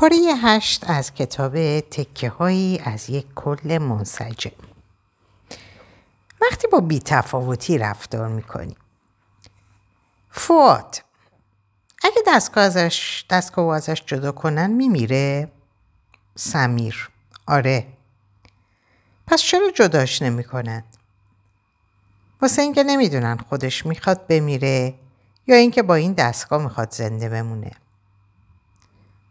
پاره 0.00 0.16
هشت 0.42 0.90
از 0.90 1.14
کتاب 1.14 1.80
تکه 1.80 2.28
هایی 2.28 2.80
از 2.84 3.10
یک 3.10 3.26
کل 3.34 3.78
منسجم 3.78 4.50
وقتی 6.40 6.66
با 6.66 6.80
بیتفاوتی 6.80 7.78
رفتار 7.78 8.28
می‌کنی 8.28 8.76
فواد 10.30 11.02
اگه 12.02 12.22
دستگاه 12.26 12.64
ازش, 12.64 13.24
دستگاه 13.30 13.76
ازش 13.76 14.02
جدا 14.06 14.32
کنن 14.32 14.70
میمیره؟ 14.70 15.50
سمیر 16.36 17.10
آره 17.46 17.86
پس 19.26 19.40
چرا 19.42 19.70
جداش 19.70 20.22
نمی‌کنن؟ 20.22 20.84
واسه 22.42 22.62
اینکه 22.62 22.82
نمی‌دونن 22.82 23.36
خودش 23.36 23.86
می‌خواد 23.86 24.26
بمیره 24.26 24.94
یا 25.46 25.56
اینکه 25.56 25.82
با 25.82 25.94
این 25.94 26.12
دستگاه 26.12 26.62
می‌خواد 26.62 26.90
زنده 26.90 27.28
بمونه 27.28 27.70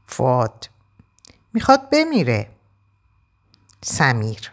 فواد 0.09 0.69
می‌خواد 1.53 1.89
بمیره. 1.89 2.49
سمیر. 3.83 4.51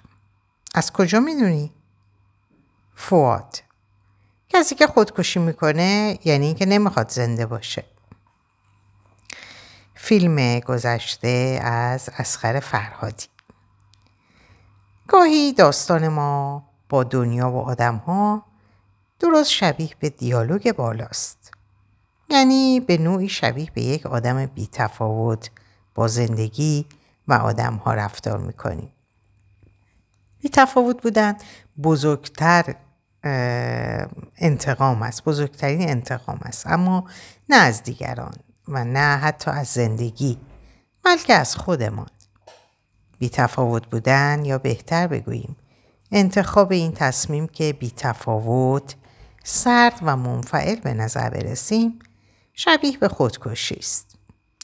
از 0.74 0.92
کجا 0.92 1.20
می‌دونی؟ 1.20 1.72
فواد 2.94 3.62
کسی 4.48 4.74
که 4.74 4.86
خودکشی 4.86 5.38
می‌کنه 5.38 6.18
یعنی 6.24 6.46
اینکه 6.46 6.66
نمی‌خواد 6.66 7.08
زنده 7.08 7.46
باشه. 7.46 7.84
فیلم 9.94 10.60
گذشته 10.60 11.60
از 11.62 12.08
اسخر 12.18 12.60
فرهادی. 12.60 13.26
گاهی 15.08 15.52
داستان 15.52 16.08
ما 16.08 16.68
با 16.88 17.04
دنیا 17.04 17.50
و 17.50 17.56
آدم 17.56 17.96
ها 17.96 18.46
درست 19.20 19.50
شبیه 19.50 19.90
به 20.00 20.10
دیالوگ 20.10 20.72
بالاست. 20.72 21.55
یعنی 22.30 22.80
به 22.80 22.98
نوعی 22.98 23.28
شبیه 23.28 23.70
به 23.74 23.82
یک 23.82 24.06
آدم 24.06 24.46
بی 24.46 24.68
تفاوت 24.72 25.50
با 25.94 26.08
زندگی 26.08 26.86
و 27.28 27.32
آدم 27.32 27.74
ها 27.74 27.94
رفتار 27.94 28.38
می‌کنیم. 28.38 28.92
بی 30.42 30.48
تفاوت 30.48 31.02
بودن 31.02 31.36
بزرگتر 31.82 32.74
انتقام 34.36 35.02
است. 35.02 35.24
بزرگترین 35.24 35.88
انتقام 35.88 36.38
است. 36.42 36.66
اما 36.66 37.04
نه 37.48 37.56
از 37.56 37.82
دیگران 37.82 38.34
و 38.68 38.84
نه 38.84 39.16
حتی 39.16 39.50
از 39.50 39.66
زندگی 39.66 40.38
بلکه 41.04 41.34
از 41.34 41.56
خودمان. 41.56 42.06
بی 43.18 43.28
تفاوت 43.28 43.86
بودن 43.86 44.44
یا 44.44 44.58
بهتر 44.58 45.06
بگوییم 45.06 45.56
انتخاب 46.12 46.72
این 46.72 46.92
تصمیم 46.92 47.46
که 47.46 47.72
بی 47.72 47.92
تفاوت 47.96 48.94
سرد 49.44 49.98
و 50.02 50.16
منفعل 50.16 50.80
به 50.80 50.94
نظر 50.94 51.30
برسیم 51.30 51.98
شبیه 52.58 52.98
به 52.98 53.08
خودکشی 53.08 53.74
است. 53.74 54.18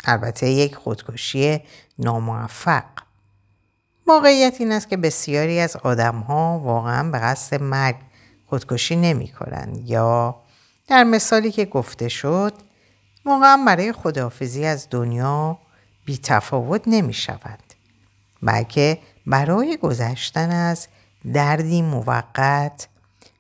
البته 0.05 0.51
یک 0.51 0.75
خودکشی 0.75 1.61
ناموفق. 1.99 2.85
واقعیت 4.07 4.57
این 4.59 4.73
است 4.73 4.89
که 4.89 4.97
بسیاری 4.97 5.61
از 5.61 5.77
آدم 5.77 6.15
ها 6.15 6.59
واقعا 6.59 7.11
به 7.11 7.19
قصد 7.19 7.63
مرگ 7.63 7.97
خودکشی 8.47 8.97
نمی 8.97 9.29
کنند 9.29 9.91
یا 9.91 10.37
در 10.89 11.05
مثالی 11.05 11.53
که 11.53 11.65
گفته 11.65 12.09
شد 12.09 12.53
واقعا 13.25 13.65
برای 13.67 13.93
خداحافظی 13.93 14.65
از 14.65 14.87
دنیا 14.91 15.59
بی 16.05 16.19
تفاوت 16.19 16.83
نمی 16.87 17.15
شود. 17.15 17.61
بلکه 18.43 18.99
برای 19.27 19.77
گذشتن 19.77 20.51
از 20.51 20.89
دردی 21.33 21.83
موقت 21.83 22.89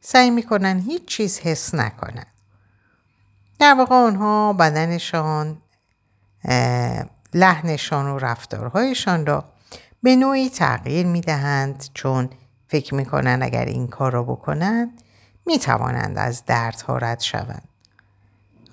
سعی 0.00 0.30
می‌کنن 0.30 0.80
هیچ 0.80 1.04
چیز 1.04 1.38
حس 1.38 1.74
نکنن. 1.74 2.26
در 3.62 3.74
واقع 3.74 3.94
آنها 3.94 4.52
بدنشان 4.52 5.58
لحنشان 7.34 8.06
و 8.06 8.18
رفتارهایشان 8.18 9.26
را 9.26 9.44
به 10.02 10.16
نوعی 10.16 10.50
تغییر 10.50 11.06
می 11.06 11.20
دهند 11.20 11.84
چون 11.94 12.30
فکر 12.68 12.94
می 12.94 13.04
کنند 13.04 13.42
اگر 13.42 13.64
این 13.64 13.88
کار 13.88 14.12
را 14.12 14.22
بکنند 14.22 15.02
می 15.46 15.58
توانند 15.58 16.18
از 16.18 16.44
دردها 16.44 16.98
رد 16.98 17.20
شوند. 17.20 17.68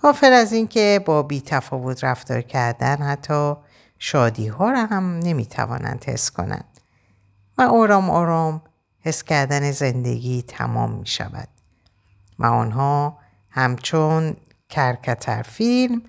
غافل 0.03 0.34
از 0.34 0.53
اینکه 0.53 1.03
با 1.06 1.24
بی 1.24 1.41
تفاوت 1.41 2.03
رفتار 2.03 2.41
کردن 2.41 2.97
حتی 2.97 3.53
شادی 4.00 4.47
ها 4.47 4.72
را 4.72 4.85
هم 4.85 5.19
نمی 5.19 5.46
توانند 5.46 6.06
حس 6.08 6.31
کنند 6.31 6.80
و 7.58 7.62
آرام 7.62 8.09
آرام 8.09 8.62
حس 9.00 9.24
کردن 9.24 9.72
زندگی 9.72 10.41
تمام 10.47 10.91
می 10.91 11.08
شود 11.08 11.47
و 12.40 12.46
آنها 12.46 13.18
همچون 13.50 14.35
کرکتر 14.69 15.41
فیلم 15.41 16.02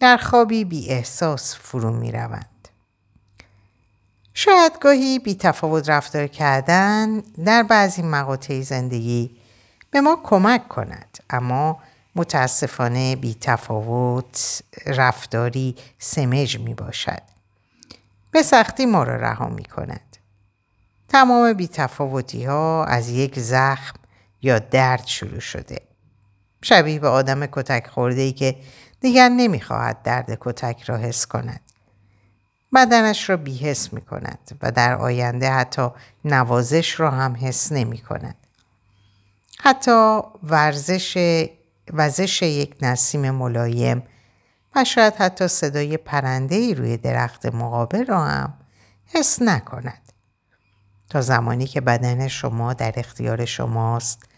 در 0.00 0.16
خوابی 0.16 0.64
بی 0.64 0.88
احساس 0.88 1.56
فرو 1.56 1.90
می 1.90 2.12
روند. 2.12 2.68
شاید 4.34 4.78
گاهی 4.80 5.18
بی 5.18 5.34
تفاوت 5.34 5.88
رفتار 5.88 6.26
کردن 6.26 7.20
در 7.20 7.62
بعضی 7.62 8.02
مقاطع 8.02 8.60
زندگی 8.60 9.36
به 9.90 10.00
ما 10.00 10.20
کمک 10.24 10.68
کند 10.68 11.18
اما 11.30 11.78
متاسفانه 12.14 13.16
بی 13.16 13.36
تفاوت 13.40 14.62
رفتاری 14.86 15.76
سمج 15.98 16.58
می 16.58 16.74
باشد. 16.74 17.22
به 18.30 18.42
سختی 18.42 18.86
ما 18.86 19.02
را 19.02 19.16
رها 19.16 19.48
می 19.48 19.64
کند. 19.64 20.16
تمام 21.08 21.52
بی 21.52 21.68
تفاوتی 21.68 22.44
ها 22.44 22.84
از 22.84 23.08
یک 23.08 23.38
زخم 23.38 23.94
یا 24.42 24.58
درد 24.58 25.06
شروع 25.06 25.40
شده. 25.40 25.89
شبیه 26.62 26.98
به 26.98 27.08
آدم 27.08 27.46
کتک 27.46 27.86
خورده 27.86 28.20
ای 28.20 28.32
که 28.32 28.56
دیگر 29.00 29.28
نمی‌خواهد 29.28 30.02
درد 30.02 30.38
کتک 30.40 30.82
را 30.82 30.96
حس 30.96 31.26
کند. 31.26 31.60
بدنش 32.74 33.30
را 33.30 33.36
بیحس 33.36 33.92
می 33.92 34.00
کند 34.00 34.58
و 34.62 34.72
در 34.72 34.94
آینده 34.94 35.50
حتی 35.50 35.88
نوازش 36.24 37.00
را 37.00 37.10
هم 37.10 37.36
حس 37.40 37.72
نمی 37.72 37.98
کند. 37.98 38.36
حتی 39.60 40.20
ورزش 40.42 41.46
وزش 41.92 42.42
یک 42.42 42.76
نسیم 42.82 43.30
ملایم 43.30 44.02
و 44.76 44.84
شاید 44.84 45.14
حتی 45.14 45.48
صدای 45.48 45.96
پرنده 45.96 46.54
ای 46.54 46.74
روی 46.74 46.96
درخت 46.96 47.46
مقابل 47.46 48.06
را 48.06 48.24
هم 48.24 48.54
حس 49.06 49.42
نکند. 49.42 50.12
تا 51.08 51.20
زمانی 51.20 51.66
که 51.66 51.80
بدن 51.80 52.28
شما 52.28 52.72
در 52.72 52.92
اختیار 52.96 53.44
شماست 53.44 54.29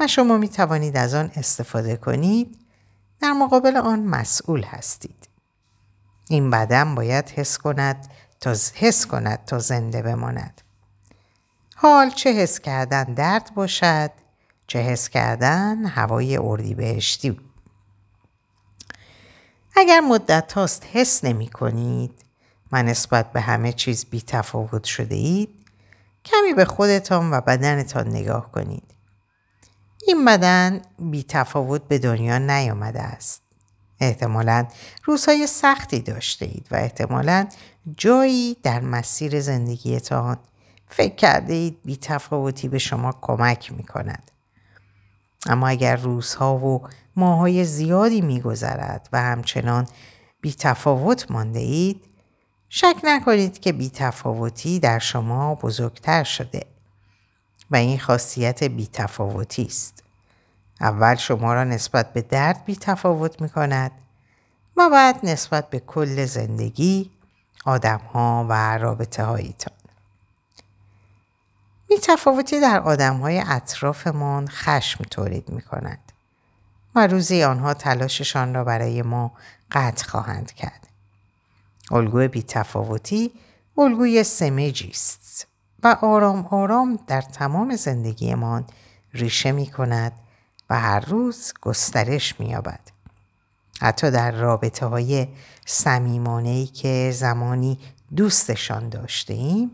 و 0.00 0.06
شما 0.06 0.38
می 0.38 0.48
توانید 0.48 0.96
از 0.96 1.14
آن 1.14 1.30
استفاده 1.36 1.96
کنید 1.96 2.58
در 3.20 3.32
مقابل 3.32 3.76
آن 3.76 4.00
مسئول 4.00 4.62
هستید. 4.62 5.28
این 6.28 6.50
بدن 6.50 6.94
باید 6.94 7.28
حس 7.28 7.58
کند 7.58 8.08
تا 8.40 8.54
حس 8.74 9.06
کند 9.06 9.44
تا 9.44 9.58
زنده 9.58 10.02
بماند. 10.02 10.60
حال 11.76 12.10
چه 12.10 12.32
حس 12.32 12.60
کردن 12.60 13.04
درد 13.04 13.50
باشد 13.54 14.10
چه 14.66 14.78
حس 14.78 15.08
کردن 15.08 15.86
هوای 15.86 16.36
اردی 16.36 16.74
بهشتی 16.74 17.40
اگر 19.76 20.00
مدت 20.00 20.52
هاست 20.52 20.86
حس 20.92 21.24
نمی 21.24 21.48
کنید 21.48 22.24
و 22.72 22.82
نسبت 22.82 23.32
به 23.32 23.40
همه 23.40 23.72
چیز 23.72 24.04
بی 24.04 24.20
تفاوت 24.20 24.84
شده 24.84 25.14
اید 25.14 25.66
کمی 26.24 26.54
به 26.54 26.64
خودتان 26.64 27.30
و 27.30 27.40
بدنتان 27.40 28.08
نگاه 28.08 28.52
کنید. 28.52 28.95
این 30.06 30.24
بدن 30.24 30.82
بی 30.98 31.22
تفاوت 31.22 31.88
به 31.88 31.98
دنیا 31.98 32.38
نیامده 32.38 33.02
است. 33.02 33.42
احتمالا 34.00 34.66
روزهای 35.04 35.46
سختی 35.46 36.00
داشته 36.00 36.46
اید 36.46 36.66
و 36.70 36.76
احتمالا 36.76 37.46
جایی 37.96 38.56
در 38.62 38.80
مسیر 38.80 39.40
زندگیتان 39.40 40.38
فکر 40.88 41.14
کرده 41.14 41.54
اید 41.54 41.78
بی 41.84 41.96
تفاوتی 41.96 42.68
به 42.68 42.78
شما 42.78 43.18
کمک 43.20 43.72
می 43.72 43.82
کند. 43.82 44.30
اما 45.46 45.68
اگر 45.68 45.96
روزها 45.96 46.56
و 46.56 46.88
ماهای 47.16 47.64
زیادی 47.64 48.20
میگذرد 48.20 49.08
و 49.12 49.22
همچنان 49.22 49.86
بی 50.40 50.54
تفاوت 50.54 51.30
مانده 51.30 51.60
اید 51.60 52.04
شک 52.68 52.96
نکنید 53.04 53.60
که 53.60 53.72
بی 53.72 53.90
تفاوتی 53.90 54.80
در 54.80 54.98
شما 54.98 55.54
بزرگتر 55.54 56.24
شده 56.24 56.75
و 57.70 57.76
این 57.76 57.98
خاصیت 57.98 58.64
بی 58.64 58.86
تفاوتی 58.86 59.64
است. 59.64 60.02
اول 60.80 61.14
شما 61.14 61.54
را 61.54 61.64
نسبت 61.64 62.12
به 62.12 62.22
درد 62.22 62.64
بی 62.64 62.76
تفاوت 62.76 63.42
می 63.42 63.48
کند 63.48 63.92
و 64.76 64.90
بعد 64.90 65.20
نسبت 65.22 65.70
به 65.70 65.80
کل 65.80 66.24
زندگی، 66.24 67.10
آدم 67.64 68.00
ها 68.12 68.46
و 68.48 68.78
رابطه 68.78 69.24
هایتان. 69.24 69.74
بی 71.88 71.98
تفاوتی 72.02 72.60
در 72.60 72.80
آدم 72.80 73.16
های 73.16 73.42
اطرافمان 73.46 74.48
خشم 74.48 75.04
تولید 75.10 75.48
می 75.48 75.62
کند 75.62 76.12
و 76.94 77.06
روزی 77.06 77.42
آنها 77.42 77.74
تلاششان 77.74 78.54
را 78.54 78.64
برای 78.64 79.02
ما 79.02 79.32
قطع 79.72 80.06
خواهند 80.06 80.52
کرد. 80.52 80.88
الگوی 81.90 82.28
بی 82.28 82.42
تفاوتی 82.42 83.32
الگوی 83.78 84.24
سمجی 84.24 84.88
است 84.88 85.46
و 85.82 85.96
آرام 86.02 86.46
آرام 86.46 86.98
در 87.06 87.20
تمام 87.20 87.76
زندگیمان 87.76 88.64
ریشه 89.14 89.52
می 89.52 89.66
کند 89.66 90.12
و 90.70 90.80
هر 90.80 91.00
روز 91.00 91.52
گسترش 91.62 92.40
می 92.40 92.46
یابد. 92.46 92.80
حتی 93.80 94.10
در 94.10 94.30
رابطه 94.30 94.86
های 94.86 95.28
سمیمانه 95.66 96.66
که 96.66 97.10
زمانی 97.14 97.78
دوستشان 98.16 98.88
داشته 98.88 99.34
ایم 99.34 99.70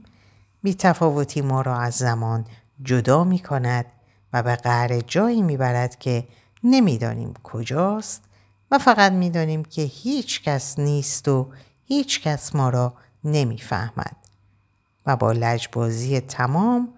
بیتفاوتی 0.63 1.41
ما 1.41 1.61
را 1.61 1.79
از 1.79 1.95
زمان 1.95 2.47
جدا 2.83 3.25
می 3.25 3.39
کند 3.39 3.87
و 4.33 4.43
به 4.43 4.57
قهر 4.57 5.01
جایی 5.01 5.43
می 5.43 5.57
برد 5.57 5.99
که 5.99 6.29
نمی‌دانیم 6.65 7.35
کجاست 7.43 8.23
و 8.71 8.79
فقط 8.79 9.13
می‌دانیم 9.13 9.65
که 9.65 9.83
هیچ 9.83 10.43
کس 10.43 10.79
نیست 10.79 11.29
و 11.29 11.49
هیچ 11.85 12.23
کس 12.23 12.55
ما 12.55 12.71
را 12.71 12.95
نمی‌فهمد 13.25 14.17
و 15.07 15.17
با 15.17 15.33
لجبازی 15.33 16.21
تمام 16.21 16.89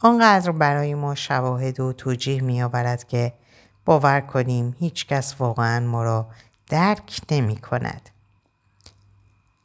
آنقدر 0.00 0.50
برای 0.50 0.94
ما 0.94 1.14
شواهد 1.14 1.80
و 1.80 1.92
توجیه 1.92 2.42
می 2.42 2.62
آورد 2.62 3.04
که 3.04 3.32
باور 3.84 4.20
کنیم 4.20 4.76
هیچ 4.78 5.06
کس 5.06 5.34
واقعا 5.40 5.86
ما 5.86 6.04
را 6.04 6.26
درک 6.68 7.20
نمی 7.30 7.56
کند. 7.56 8.10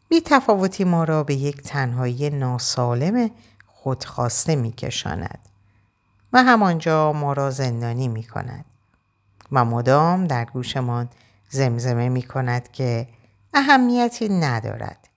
بی 0.10 0.22
تفاوتی 0.22 0.84
ما 0.84 1.04
را 1.04 1.24
به 1.24 1.36
یک 1.36 1.62
تنهایی 1.62 2.30
ناسالم 2.30 3.30
خودخواسته 3.68 4.56
می 4.56 4.72
کشاند 4.72 5.40
و 6.34 6.44
همانجا 6.44 7.14
ما 7.14 7.34
را 7.34 7.52
زندانی 7.52 8.08
می 8.08 8.24
کند 8.24 8.66
و 9.52 9.66
مدام 9.66 10.28
در 10.28 10.46
گوشمان 10.46 11.10
زمزمه 11.50 12.10
می 12.10 12.22
کند 12.22 12.72
که 12.72 13.08
اهمیتی 13.54 14.30
ندارد. 14.30 15.08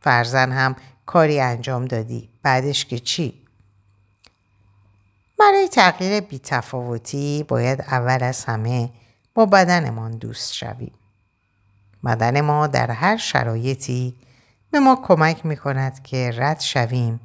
فرزن 0.00 0.52
هم 0.52 0.76
کاری 1.10 1.40
انجام 1.40 1.84
دادی. 1.84 2.28
بعدش 2.42 2.84
که 2.84 2.98
چی؟ 2.98 3.46
برای 5.38 5.68
تغییر 5.68 6.20
بیتفاوتی 6.20 7.44
باید 7.48 7.80
اول 7.80 8.22
از 8.22 8.44
همه 8.44 8.90
با 9.34 9.46
بدنمان 9.46 10.10
دوست 10.10 10.54
شویم. 10.54 10.94
بدن 12.04 12.40
ما 12.40 12.66
در 12.66 12.90
هر 12.90 13.16
شرایطی 13.16 14.16
به 14.70 14.80
ما 14.80 14.96
کمک 14.96 15.46
می 15.46 15.56
کند 15.56 16.02
که 16.02 16.32
رد 16.36 16.60
شویم 16.60 17.20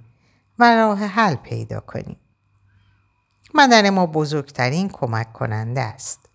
و 0.60 0.76
راه 0.76 1.00
حل 1.06 1.36
پیدا 1.36 1.80
کنیم. 1.80 2.18
بدن 3.58 3.90
ما 3.90 4.06
بزرگترین 4.06 4.90
کمک 4.90 5.34
کننده 5.34 5.82
است. 5.82 6.30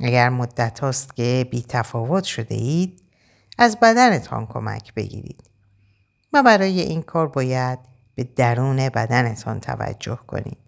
اگر 0.00 0.28
مدت 0.28 0.80
هاست 0.80 1.16
که 1.16 1.48
بی 1.50 1.62
تفاوت 1.68 2.24
شده 2.24 2.54
اید 2.54 3.02
از 3.58 3.80
بدنتان 3.80 4.46
کمک 4.46 4.94
بگیرید 4.94 5.55
و 6.36 6.42
برای 6.42 6.80
این 6.80 7.02
کار 7.02 7.28
باید 7.28 7.78
به 8.14 8.24
درون 8.24 8.88
بدنتان 8.88 9.60
توجه 9.60 10.18
کنید. 10.26 10.58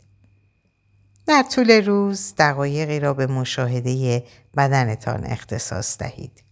در 1.27 1.45
طول 1.55 1.71
روز 1.71 2.35
دقایقی 2.39 3.01
را 3.01 3.15
به 3.15 3.27
مشاهده 3.27 4.25
بدنتان 4.57 5.25
اختصاص 5.25 5.99
دهید. 5.99 6.43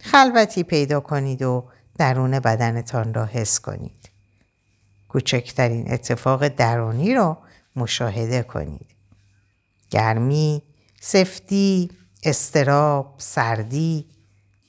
خلوتی 0.00 0.62
پیدا 0.62 1.00
کنید 1.00 1.42
و 1.42 1.64
درون 1.98 2.40
بدنتان 2.40 3.14
را 3.14 3.24
حس 3.24 3.60
کنید. 3.60 4.10
کوچکترین 5.08 5.92
اتفاق 5.92 6.48
درونی 6.48 7.14
را 7.14 7.38
مشاهده 7.76 8.42
کنید. 8.42 8.86
گرمی، 9.90 10.62
سفتی، 11.00 11.90
استراب، 12.22 13.14
سردی، 13.18 14.06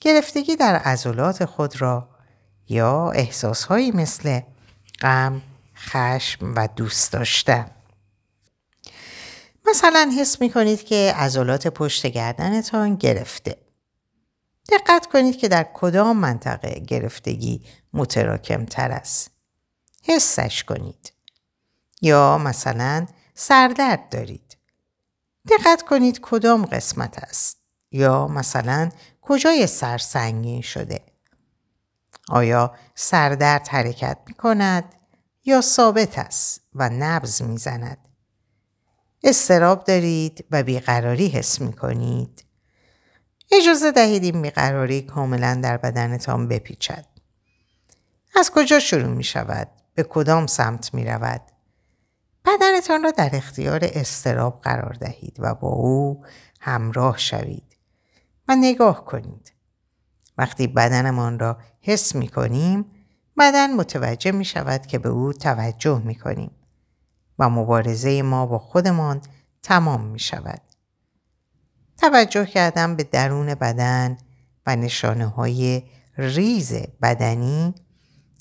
گرفتگی 0.01 0.55
در 0.55 0.75
عضلات 0.75 1.45
خود 1.45 1.81
را 1.81 2.12
یا 2.69 3.11
احساسهایی 3.11 3.91
مثل 3.91 4.41
غم، 5.01 5.41
خشم 5.75 6.53
و 6.55 6.67
دوست 6.75 7.11
داشتن. 7.11 7.71
مثلا 9.65 10.11
حس 10.19 10.41
می 10.41 10.49
کنید 10.49 10.83
که 10.83 11.13
عضلات 11.17 11.67
پشت 11.67 12.07
گردنتان 12.07 12.95
گرفته. 12.95 13.57
دقت 14.69 15.07
کنید 15.07 15.37
که 15.37 15.47
در 15.47 15.67
کدام 15.73 16.17
منطقه 16.17 16.79
گرفتگی 16.79 17.61
متراکم 17.93 18.65
تر 18.65 18.91
است. 18.91 19.31
حسش 20.03 20.63
کنید. 20.63 21.13
یا 22.01 22.37
مثلا 22.37 23.05
سردرد 23.35 24.09
دارید. 24.09 24.57
دقت 25.49 25.81
کنید 25.81 26.19
کدام 26.21 26.65
قسمت 26.65 27.23
است. 27.23 27.57
یا 27.91 28.27
مثلا 28.27 28.89
کجای 29.21 29.67
سر 29.67 29.97
سنگین 29.97 30.61
شده. 30.61 31.12
آیا 32.29 32.75
سردرد 32.95 33.67
حرکت 33.67 34.17
می 34.27 34.33
کند 34.33 34.95
یا 35.45 35.61
ثابت 35.61 36.19
است 36.19 36.61
و 36.73 36.89
نبز 36.89 37.41
می 37.41 37.57
زند؟ 37.57 37.97
استراب 39.23 39.83
دارید 39.83 40.45
و 40.51 40.63
بیقراری 40.63 41.27
حس 41.27 41.61
می 41.61 41.73
کنید. 41.73 42.45
اجازه 43.51 43.91
دهید 43.91 44.23
این 44.23 44.41
بیقراری 44.41 45.01
کاملا 45.01 45.59
در 45.63 45.77
بدنتان 45.77 46.47
بپیچد. 46.47 47.05
از 48.35 48.51
کجا 48.51 48.79
شروع 48.79 49.13
می 49.13 49.23
شود؟ 49.23 49.67
به 49.95 50.03
کدام 50.03 50.47
سمت 50.47 50.93
می 50.93 51.05
رود؟ 51.05 51.41
بدنتان 52.45 53.03
را 53.03 53.11
در 53.11 53.29
اختیار 53.33 53.79
استراب 53.83 54.61
قرار 54.61 54.93
دهید 54.93 55.35
و 55.39 55.55
با 55.55 55.67
او 55.67 56.25
همراه 56.61 57.17
شوید 57.17 57.77
و 58.47 58.55
نگاه 58.55 59.05
کنید. 59.05 59.53
وقتی 60.37 60.67
بدنمان 60.67 61.39
را 61.39 61.57
حس 61.83 62.15
می 62.15 62.27
کنیم 62.27 62.85
بدن 63.37 63.73
متوجه 63.73 64.31
می 64.31 64.45
شود 64.45 64.85
که 64.85 64.99
به 64.99 65.09
او 65.09 65.33
توجه 65.33 66.01
می 66.05 66.15
کنیم 66.15 66.51
و 67.39 67.49
مبارزه 67.49 68.21
ما 68.21 68.45
با 68.45 68.59
خودمان 68.59 69.21
تمام 69.61 70.05
می 70.05 70.19
شود. 70.19 70.61
توجه 71.97 72.45
کردن 72.45 72.95
به 72.95 73.03
درون 73.03 73.55
بدن 73.55 74.17
و 74.65 74.75
نشانه 74.75 75.27
های 75.27 75.83
ریز 76.17 76.73
بدنی 77.01 77.75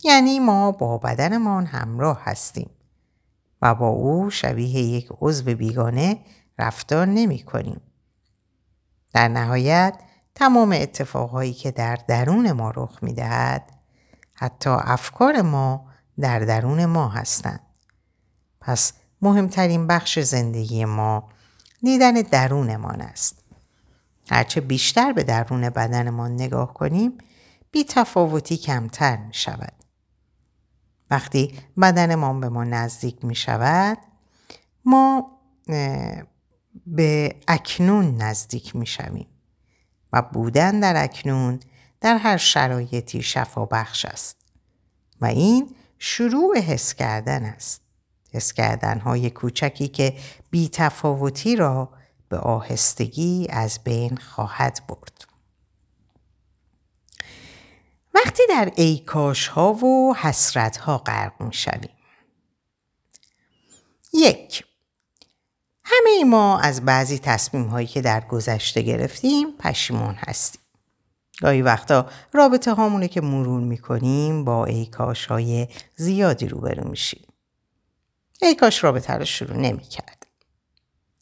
یعنی 0.04 0.38
ما 0.38 0.72
با 0.72 0.98
بدنمان 0.98 1.66
همراه 1.66 2.22
هستیم 2.24 2.70
و 3.62 3.74
با 3.74 3.88
او 3.88 4.30
شبیه 4.30 4.80
یک 4.80 5.08
عضو 5.20 5.54
بیگانه 5.54 6.18
رفتار 6.58 7.06
نمی 7.06 7.42
کنیم. 7.42 7.80
در 9.12 9.28
نهایت 9.28 9.94
تمام 10.34 10.72
اتفاقهایی 10.72 11.52
که 11.52 11.70
در 11.70 11.98
درون 12.08 12.52
ما 12.52 12.70
رخ 12.70 12.98
می 13.02 13.12
دهد 13.12 13.72
حتی 14.34 14.70
افکار 14.70 15.42
ما 15.42 15.86
در 16.20 16.38
درون 16.38 16.86
ما 16.86 17.08
هستند. 17.08 17.60
پس 18.60 18.92
مهمترین 19.22 19.86
بخش 19.86 20.18
زندگی 20.18 20.84
ما 20.84 21.28
دیدن 21.82 22.12
درونمان 22.12 23.00
است. 23.00 23.44
هرچه 24.30 24.60
بیشتر 24.60 25.12
به 25.12 25.22
درون 25.22 25.70
بدنمان 25.70 26.32
نگاه 26.34 26.74
کنیم 26.74 27.18
بی 27.70 27.84
تفاوتی 27.84 28.56
کمتر 28.56 29.16
می 29.16 29.34
شود. 29.34 29.72
وقتی 31.10 31.58
بدنمان 31.80 32.40
به 32.40 32.48
ما 32.48 32.64
نزدیک 32.64 33.24
می 33.24 33.34
شود 33.34 33.98
ما 34.84 35.30
به 36.86 37.36
اکنون 37.48 38.14
نزدیک 38.14 38.76
می 38.76 38.86
شویم 38.86 39.31
و 40.12 40.22
بودن 40.22 40.80
در 40.80 41.04
اکنون 41.04 41.60
در 42.00 42.16
هر 42.16 42.36
شرایطی 42.36 43.22
شفا 43.22 43.64
بخش 43.64 44.04
است. 44.04 44.36
و 45.20 45.26
این 45.26 45.76
شروع 45.98 46.58
حس 46.58 46.94
کردن 46.94 47.44
است. 47.44 47.82
حس 48.32 48.52
کردن 48.52 48.98
های 48.98 49.30
کوچکی 49.30 49.88
که 49.88 50.16
بی 50.50 50.68
تفاوتی 50.68 51.56
را 51.56 51.92
به 52.28 52.38
آهستگی 52.38 53.46
از 53.50 53.80
بین 53.84 54.16
خواهد 54.16 54.80
برد. 54.88 55.24
وقتی 58.14 58.42
در 58.48 58.72
ایکاش 58.76 59.48
ها 59.48 59.72
و 59.72 60.16
حسرت 60.16 60.76
ها 60.76 60.98
غرق 60.98 61.42
می 61.42 61.52
شویم 61.52 61.90
یک 64.12 64.64
همه 65.92 66.24
ما 66.24 66.58
از 66.58 66.84
بعضی 66.84 67.18
تصمیم 67.18 67.64
هایی 67.64 67.86
که 67.86 68.00
در 68.00 68.20
گذشته 68.20 68.82
گرفتیم 68.82 69.52
پشیمون 69.58 70.14
هستیم. 70.14 70.60
گاهی 71.40 71.62
وقتا 71.62 72.06
رابطه 72.32 72.72
هامونه 72.72 73.08
که 73.08 73.20
مرور 73.20 73.60
می‌کنیم 73.60 74.44
با 74.44 74.64
ایکاش 74.64 75.26
های 75.26 75.68
زیادی 75.96 76.48
روبرو 76.48 76.88
میشیم. 76.88 77.26
ایکاش 78.42 78.84
رابطه 78.84 79.12
رو 79.12 79.24
شروع 79.24 79.56
نمی‌کرد. 79.56 80.26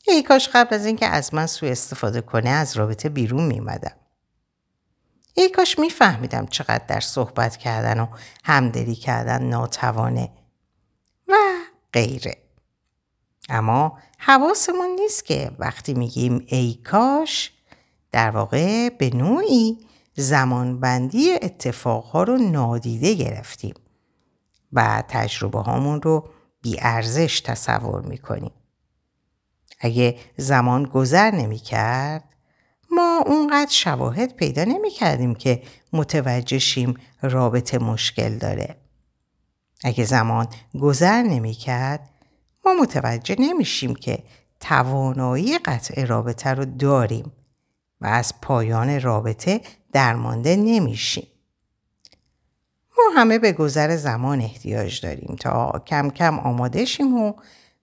ایکاش 0.06 0.48
قبل 0.54 0.74
از 0.74 0.86
اینکه 0.86 1.06
از 1.06 1.34
من 1.34 1.46
سوء 1.46 1.70
استفاده 1.70 2.20
کنه 2.20 2.50
از 2.50 2.76
رابطه 2.76 3.08
بیرون 3.08 3.44
میمدم. 3.44 3.96
ای 5.34 5.48
کاش 5.48 5.78
میفهمیدم 5.78 6.46
چقدر 6.46 6.84
در 6.88 7.00
صحبت 7.00 7.56
کردن 7.56 8.00
و 8.00 8.06
همدلی 8.44 8.94
کردن 8.94 9.42
ناتوانه 9.42 10.30
و 11.28 11.34
غیره. 11.92 12.36
اما 13.48 13.98
حواسمون 14.22 14.88
نیست 15.00 15.24
که 15.24 15.50
وقتی 15.58 15.94
میگیم 15.94 16.44
ای 16.46 16.74
کاش 16.74 17.52
در 18.12 18.30
واقع 18.30 18.88
به 18.88 19.10
نوعی 19.10 19.78
زمانبندی 20.14 21.32
اتفاقها 21.32 22.22
رو 22.22 22.36
نادیده 22.36 23.14
گرفتیم 23.14 23.74
و 24.72 25.02
تجربه 25.08 25.58
هامون 25.60 26.02
رو 26.02 26.28
بیارزش 26.62 27.40
تصور 27.40 28.00
می‌کنیم. 28.00 28.52
اگه 29.80 30.18
زمان 30.36 30.82
گذر 30.82 31.30
نمی 31.30 31.58
کرد 31.58 32.24
ما 32.90 33.22
اونقدر 33.26 33.70
شواهد 33.70 34.36
پیدا 34.36 34.64
نمی 34.64 34.90
کردیم 34.90 35.34
که 35.34 35.62
متوجه 35.92 36.58
شیم 36.58 36.94
رابطه 37.22 37.78
مشکل 37.78 38.38
داره. 38.38 38.76
اگه 39.84 40.04
زمان 40.04 40.48
گذر 40.80 41.22
نمی 41.22 41.54
کرد 41.54 42.09
ما 42.64 42.74
متوجه 42.74 43.36
نمیشیم 43.38 43.94
که 43.94 44.22
توانایی 44.60 45.58
قطع 45.58 46.04
رابطه 46.04 46.50
رو 46.50 46.64
داریم 46.64 47.32
و 48.00 48.06
از 48.06 48.34
پایان 48.42 49.00
رابطه 49.00 49.60
درمانده 49.92 50.56
نمیشیم. 50.56 51.26
ما 52.98 53.20
همه 53.20 53.38
به 53.38 53.52
گذر 53.52 53.96
زمان 53.96 54.40
احتیاج 54.40 55.00
داریم 55.00 55.36
تا 55.40 55.82
کم 55.86 56.10
کم 56.10 56.38
آماده 56.38 56.84
شیم 56.84 57.14
و 57.14 57.32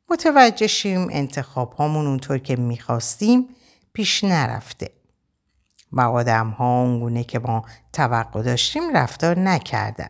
متوجه 0.10 0.67
شیم 0.67 1.07
انتخاب 1.12 1.74
هامون 1.74 2.07
اونطور 2.07 2.38
که 2.38 2.55
می‌خواستیم 2.55 3.50
پیش 3.93 4.24
نرفته. 4.24 4.89
و 5.91 6.01
آدم 6.01 6.50
ها 6.50 6.81
اونگونه 6.81 7.24
که 7.24 7.39
ما 7.39 7.65
توقع 7.93 8.43
داشتیم 8.43 8.98
رفتار 8.98 9.39
نکردن. 9.39 10.10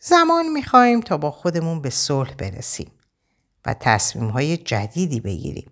زمان 0.00 0.48
می‌خواهیم 0.48 1.00
تا 1.00 1.16
با 1.16 1.30
خودمون 1.30 1.80
به 1.80 1.90
صلح 1.90 2.34
برسیم 2.34 2.90
و 3.68 3.74
تصمیم 3.74 4.28
های 4.28 4.56
جدیدی 4.56 5.20
بگیریم. 5.20 5.70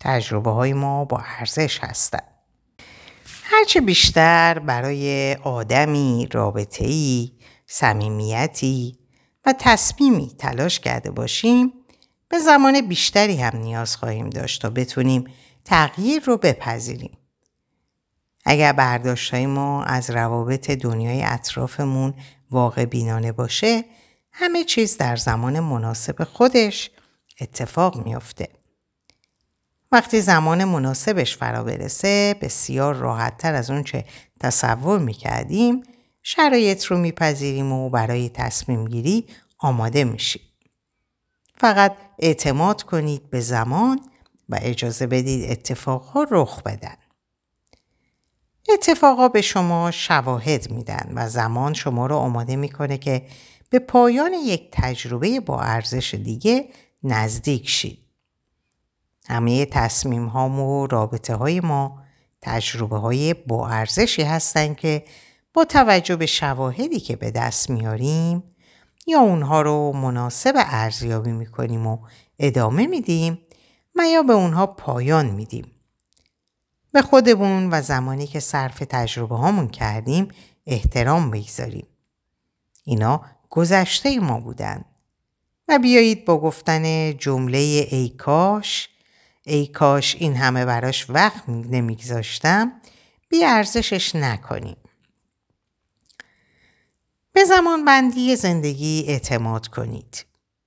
تجربه 0.00 0.50
های 0.50 0.72
ما 0.72 1.04
با 1.04 1.22
ارزش 1.38 1.78
هستند. 1.80 2.32
هرچه 3.42 3.80
بیشتر 3.80 4.58
برای 4.58 5.34
آدمی 5.34 6.28
رابطه‌ای، 6.32 7.32
صمیمیتی 7.66 8.98
و 9.46 9.54
تصمیمی 9.58 10.34
تلاش 10.38 10.80
کرده 10.80 11.10
باشیم 11.10 11.72
به 12.28 12.38
زمان 12.38 12.88
بیشتری 12.88 13.36
هم 13.36 13.56
نیاز 13.58 13.96
خواهیم 13.96 14.30
داشت 14.30 14.62
تا 14.62 14.70
بتونیم 14.70 15.24
تغییر 15.64 16.22
رو 16.22 16.36
بپذیریم. 16.36 17.18
اگر 18.44 18.72
برداشتهای 18.72 19.46
ما 19.46 19.84
از 19.84 20.10
روابط 20.10 20.70
دنیای 20.70 21.22
اطرافمون 21.22 22.14
واقع 22.50 22.84
بینانه 22.84 23.32
باشه 23.32 23.84
همه 24.38 24.64
چیز 24.64 24.96
در 24.96 25.16
زمان 25.16 25.60
مناسب 25.60 26.24
خودش 26.24 26.90
اتفاق 27.40 28.06
میافته. 28.06 28.48
وقتی 29.92 30.20
زمان 30.20 30.64
مناسبش 30.64 31.36
فرا 31.36 31.64
برسه 31.64 32.36
بسیار 32.40 32.94
راحتتر 32.94 33.54
از 33.54 33.70
اون 33.70 33.82
چه 33.84 34.04
تصور 34.40 34.98
می‌کردیم 34.98 35.82
شرایط 36.22 36.84
رو 36.84 36.98
میپذیریم 36.98 37.72
و 37.72 37.90
برای 37.90 38.28
تصمیم 38.28 38.84
گیری 38.84 39.26
آماده 39.58 40.04
میشیم. 40.04 40.42
فقط 41.58 41.96
اعتماد 42.18 42.82
کنید 42.82 43.30
به 43.30 43.40
زمان 43.40 44.00
و 44.48 44.58
اجازه 44.62 45.06
بدید 45.06 45.50
اتفاقها 45.50 46.26
رخ 46.30 46.62
بدن. 46.62 46.96
اتفاقا 48.68 49.28
به 49.28 49.42
شما 49.42 49.90
شواهد 49.90 50.70
میدن 50.70 51.12
و 51.14 51.28
زمان 51.28 51.74
شما 51.74 52.06
رو 52.06 52.16
آماده 52.16 52.56
می‌کنه 52.56 52.98
که 52.98 53.26
به 53.70 53.78
پایان 53.78 54.32
یک 54.32 54.68
تجربه 54.72 55.40
با 55.40 55.60
ارزش 55.60 56.14
دیگه 56.14 56.68
نزدیک 57.02 57.68
شید. 57.68 57.98
همه 59.28 59.66
تصمیم 59.66 60.26
هام 60.26 60.60
و 60.60 60.86
رابطه 60.86 61.34
های 61.34 61.60
ما 61.60 62.02
تجربه 62.42 62.96
های 62.96 63.34
با 63.34 63.68
ارزشی 63.68 64.22
هستند 64.22 64.76
که 64.76 65.04
با 65.54 65.64
توجه 65.64 66.16
به 66.16 66.26
شواهدی 66.26 67.00
که 67.00 67.16
به 67.16 67.30
دست 67.30 67.70
میاریم 67.70 68.42
یا 69.06 69.20
اونها 69.20 69.62
رو 69.62 69.92
مناسب 69.92 70.52
ارزیابی 70.56 71.32
می‌کنیم 71.32 71.86
و 71.86 71.98
ادامه 72.38 72.86
میدیم 72.86 73.38
و 73.94 74.08
یا 74.08 74.22
به 74.22 74.32
اونها 74.32 74.66
پایان 74.66 75.26
میدیم. 75.26 75.72
به 76.92 77.02
خودمون 77.02 77.70
و 77.70 77.82
زمانی 77.82 78.26
که 78.26 78.40
صرف 78.40 78.78
تجربه 78.78 79.36
هامون 79.36 79.68
کردیم 79.68 80.28
احترام 80.66 81.30
بگذاریم. 81.30 81.86
اینا 82.84 83.22
گذشته 83.50 84.20
ما 84.20 84.40
بودن. 84.40 84.84
و 85.68 85.78
بیایید 85.78 86.24
با 86.24 86.40
گفتن 86.40 87.16
جمله 87.16 87.58
ای 87.58 88.08
کاش 88.08 88.88
ای 89.46 89.66
کاش 89.66 90.14
این 90.14 90.36
همه 90.36 90.64
براش 90.64 91.10
وقت 91.10 91.48
نمیگذاشتم 91.48 92.72
بی 93.28 93.44
ارزشش 93.44 94.14
نکنیم. 94.14 94.76
به 97.32 97.44
زمان 97.44 97.84
بندی 97.84 98.36
زندگی 98.36 99.04
اعتماد 99.08 99.66
کنید. 99.66 100.24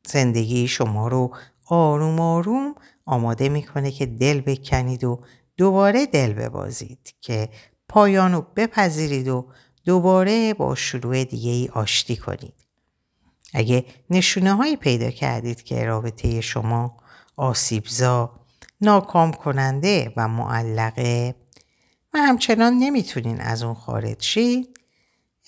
زندگی 0.07 0.67
شما 0.67 1.07
رو 1.07 1.35
آروم 1.65 2.19
آروم 2.19 2.75
آماده 3.05 3.49
می‌کنه 3.49 3.91
که 3.91 4.05
دل 4.05 4.41
بکنید 4.41 5.03
و 5.03 5.21
دوباره 5.57 6.05
دل 6.05 6.33
ببازید 6.33 7.15
که 7.21 7.49
پایان 7.89 8.31
رو 8.31 8.45
بپذیرید 8.55 9.27
و 9.27 9.47
دوباره 9.85 10.53
با 10.53 10.75
شروع 10.75 11.23
دیگه 11.23 11.51
ای 11.51 11.69
آشتی 11.73 12.15
کنید. 12.17 12.68
اگه 13.53 13.85
نشونه 14.09 14.53
هایی 14.53 14.75
پیدا 14.75 15.09
کردید 15.09 15.63
که 15.63 15.85
رابطه 15.85 16.41
شما 16.41 16.97
آسیبزا، 17.37 18.39
ناکام 18.81 19.33
کننده 19.33 20.13
و 20.17 20.27
معلقه 20.27 21.35
و 22.13 22.17
همچنان 22.17 22.73
نمی‌تونین 22.73 23.41
از 23.41 23.63
اون 23.63 23.73
خارج 23.73 24.23
شید 24.23 24.79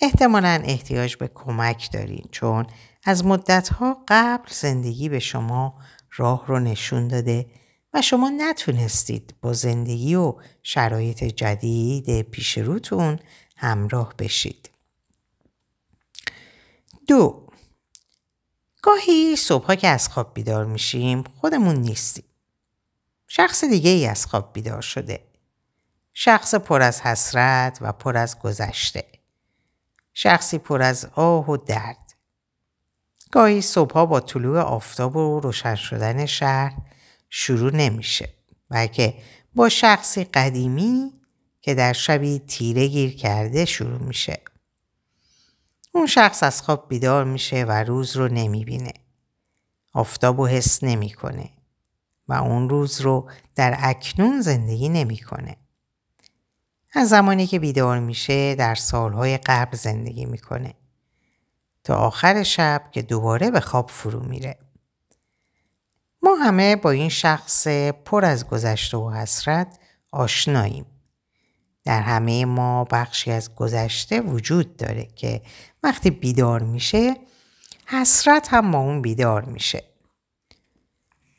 احتمالا 0.00 0.62
احتیاج 0.64 1.16
به 1.16 1.30
کمک 1.34 1.92
دارین 1.92 2.24
چون 2.30 2.66
از 3.04 3.24
مدتها 3.24 4.04
قبل 4.08 4.48
زندگی 4.50 5.08
به 5.08 5.18
شما 5.18 5.74
راه 6.16 6.46
رو 6.46 6.58
نشون 6.58 7.08
داده 7.08 7.46
و 7.94 8.02
شما 8.02 8.30
نتونستید 8.36 9.34
با 9.42 9.52
زندگی 9.52 10.14
و 10.14 10.34
شرایط 10.62 11.24
جدید 11.24 12.22
پیش 12.22 12.58
روتون 12.58 13.18
همراه 13.56 14.14
بشید. 14.18 14.70
دو 17.08 17.41
گاهی 18.82 19.36
صبحها 19.36 19.74
که 19.74 19.88
از 19.88 20.08
خواب 20.08 20.34
بیدار 20.34 20.64
میشیم 20.64 21.24
خودمون 21.40 21.76
نیستیم. 21.76 22.24
شخص 23.28 23.64
دیگه 23.64 23.90
ای 23.90 24.06
از 24.06 24.26
خواب 24.26 24.52
بیدار 24.52 24.82
شده. 24.82 25.24
شخص 26.12 26.54
پر 26.54 26.82
از 26.82 27.00
حسرت 27.00 27.78
و 27.80 27.92
پر 27.92 28.16
از 28.16 28.38
گذشته. 28.38 29.04
شخصی 30.14 30.58
پر 30.58 30.82
از 30.82 31.04
آه 31.14 31.50
و 31.50 31.56
درد. 31.56 32.14
گاهی 33.30 33.60
صبحها 33.60 34.06
با 34.06 34.20
طلوع 34.20 34.60
آفتاب 34.60 35.16
و 35.16 35.40
روشن 35.40 35.74
شدن 35.74 36.26
شهر 36.26 36.76
شروع 37.30 37.76
نمیشه 37.76 38.28
بلکه 38.70 39.14
با 39.54 39.68
شخصی 39.68 40.24
قدیمی 40.24 41.12
که 41.60 41.74
در 41.74 41.92
شبی 41.92 42.38
تیره 42.38 42.86
گیر 42.86 43.16
کرده 43.16 43.64
شروع 43.64 43.98
میشه. 43.98 44.40
اون 45.92 46.06
شخص 46.06 46.42
از 46.42 46.62
خواب 46.62 46.88
بیدار 46.88 47.24
میشه 47.24 47.64
و 47.64 47.84
روز 47.84 48.16
رو 48.16 48.28
نمی‌بینه. 48.28 48.92
آفتاب 49.92 50.40
و 50.40 50.46
حس 50.46 50.84
نمی‌کنه 50.84 51.50
و 52.28 52.32
اون 52.32 52.68
روز 52.68 53.00
رو 53.00 53.30
در 53.54 53.76
اکنون 53.78 54.40
زندگی 54.40 54.88
نمی‌کنه. 54.88 55.56
از 56.94 57.08
زمانی 57.08 57.46
که 57.46 57.58
بیدار 57.58 57.98
میشه 57.98 58.54
در 58.54 58.74
سالهای 58.74 59.38
قبل 59.38 59.76
زندگی 59.76 60.24
می‌کنه 60.24 60.74
تا 61.84 61.96
آخر 61.96 62.42
شب 62.42 62.82
که 62.92 63.02
دوباره 63.02 63.50
به 63.50 63.60
خواب 63.60 63.90
فرو 63.90 64.20
میره. 64.20 64.58
ما 66.22 66.34
همه 66.34 66.76
با 66.76 66.90
این 66.90 67.08
شخص 67.08 67.66
پر 68.04 68.24
از 68.24 68.48
گذشته 68.48 68.96
و 68.96 69.10
حسرت 69.10 69.78
آشناییم. 70.10 70.86
در 71.84 72.00
همه 72.00 72.44
ما 72.44 72.84
بخشی 72.84 73.30
از 73.30 73.54
گذشته 73.54 74.20
وجود 74.20 74.76
داره 74.76 75.08
که 75.16 75.42
وقتی 75.82 76.10
بیدار 76.10 76.62
میشه 76.62 77.16
حسرت 77.86 78.48
هم 78.48 78.70
با 78.70 78.78
اون 78.78 79.02
بیدار 79.02 79.44
میشه. 79.44 79.84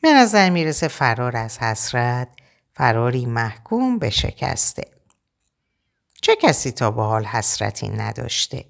به 0.00 0.12
نظر 0.12 0.50
می‌رسه 0.50 0.88
فرار 0.88 1.36
از 1.36 1.58
حسرت 1.58 2.28
فراری 2.72 3.26
محکوم 3.26 3.98
به 3.98 4.10
شکسته. 4.10 4.84
چه 6.22 6.36
کسی 6.36 6.72
تا 6.72 6.90
به 6.90 7.02
حال 7.02 7.24
حسرتی 7.24 7.88
نداشته؟ 7.88 8.64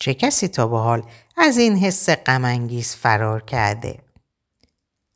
چه 0.00 0.14
کسی 0.14 0.48
تا 0.48 0.66
به 0.66 0.78
حال 0.78 1.02
از 1.36 1.58
این 1.58 1.76
حس 1.76 2.08
غمانگیز 2.10 2.94
فرار 2.94 3.42
کرده؟ 3.42 3.98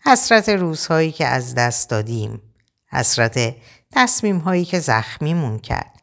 حسرت 0.06 0.48
روزهایی 0.48 1.12
که 1.12 1.26
از 1.26 1.54
دست 1.54 1.90
دادیم، 1.90 2.42
حسرت 2.86 3.56
تصمیم 3.94 4.38
هایی 4.38 4.64
که 4.64 4.80
زخمیمون 4.80 5.58
کرد، 5.58 6.02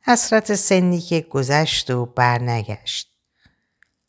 حسرت 0.00 0.54
سنی 0.54 1.00
که 1.00 1.20
گذشت 1.20 1.90
و 1.90 2.06
برنگشت، 2.06 3.10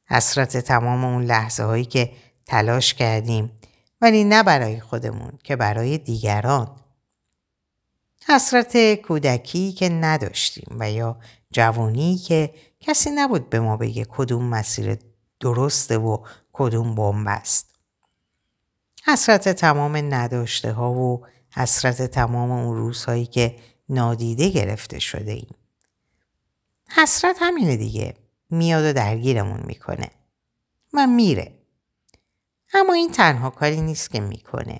حسرت 0.05 0.57
تمام 0.57 1.05
اون 1.05 1.23
لحظه 1.23 1.63
هایی 1.63 1.85
که 1.85 2.11
تلاش 2.45 2.93
کردیم 2.93 3.51
ولی 4.01 4.23
نه 4.23 4.43
برای 4.43 4.79
خودمون 4.79 5.31
که 5.43 5.55
برای 5.55 5.97
دیگران. 5.97 6.75
حسرت 8.27 8.95
کودکی 8.95 9.71
که 9.71 9.89
نداشتیم 9.89 10.77
و 10.79 10.91
یا 10.91 11.17
جوانی 11.51 12.17
که 12.17 12.53
کسی 12.79 13.09
نبود 13.09 13.49
به 13.49 13.59
ما 13.59 13.77
بگه 13.77 14.05
کدوم 14.09 14.43
مسیر 14.43 14.97
درسته 15.39 15.97
و 15.97 16.25
کدوم 16.53 16.95
بمب 16.95 17.27
است. 17.27 17.75
حسرت 19.05 19.49
تمام 19.49 20.13
نداشته 20.13 20.71
ها 20.71 20.91
و 20.91 21.25
حسرت 21.53 22.01
تمام 22.01 22.51
اون 22.51 22.75
روزهایی 22.75 23.25
که 23.25 23.55
نادیده 23.89 24.49
گرفته 24.49 24.99
شده 24.99 25.31
ایم. 25.31 25.55
حسرت 26.97 27.35
همینه 27.39 27.77
دیگه. 27.77 28.15
میاد 28.49 28.85
و 28.85 28.93
درگیرمون 28.93 29.63
می‌کنه. 29.63 30.11
و 30.93 31.07
میره. 31.07 31.51
اما 32.73 32.93
این 32.93 33.11
تنها 33.11 33.49
کاری 33.49 33.81
نیست 33.81 34.11
که 34.11 34.19
می‌کنه. 34.19 34.79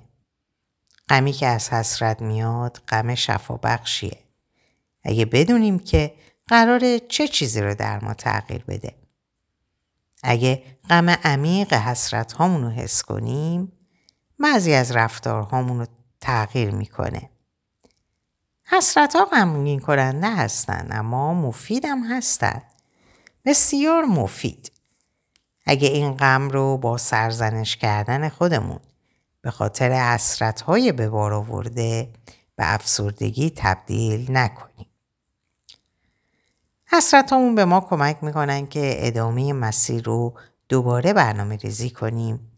غمی 1.08 1.32
که 1.32 1.46
از 1.46 1.70
حسرت 1.70 2.22
میاد 2.22 2.82
غم 2.88 3.14
شفا 3.14 3.56
بخشیه. 3.56 4.18
اگه 5.02 5.24
بدونیم 5.24 5.78
که 5.78 6.14
قراره 6.46 7.00
چه 7.00 7.28
چیزی 7.28 7.60
رو 7.60 7.74
در 7.74 8.04
ما 8.04 8.14
تغییر 8.14 8.64
بده. 8.68 8.94
اگه 10.22 10.62
غم 10.90 11.08
عمیق 11.08 11.72
حسرت 11.72 12.32
هامون 12.32 12.62
رو 12.62 12.70
حس 12.70 13.02
کنیم 13.02 13.72
بعضی 14.38 14.72
از 14.72 14.92
رفتارهامون 14.92 15.78
رو 15.78 15.86
تغییر 16.22 16.70
می‌کنه. 16.70 17.30
حسرت 18.64 19.16
ها 19.16 19.24
غمگین 19.24 19.80
کننده 19.80 20.36
هستن 20.36 20.88
اما 20.90 21.34
مفید 21.34 21.84
هم 21.84 22.04
هستن. 22.16 22.62
بسیار 23.44 24.04
مفید. 24.04 24.72
اگه 25.66 25.88
این 25.88 26.16
غم 26.16 26.48
رو 26.48 26.78
با 26.78 26.98
سرزنش 26.98 27.76
کردن 27.76 28.28
خودمون 28.28 28.80
به 29.40 29.50
خاطر 29.50 29.92
حسرت 29.92 30.60
های 30.60 30.92
به 30.92 31.08
بار 31.08 31.32
آورده 31.32 32.12
به 32.56 32.74
افسردگی 32.74 33.52
تبدیل 33.56 34.36
نکنیم. 34.36 34.86
حسرت 36.86 37.32
همون 37.32 37.54
به 37.54 37.64
ما 37.64 37.80
کمک 37.80 38.24
می‌کنن 38.24 38.66
که 38.66 38.94
ادامه 38.98 39.52
مسیر 39.52 40.04
رو 40.04 40.34
دوباره 40.68 41.12
برنامه 41.12 41.56
ریزی 41.56 41.90
کنیم 41.90 42.52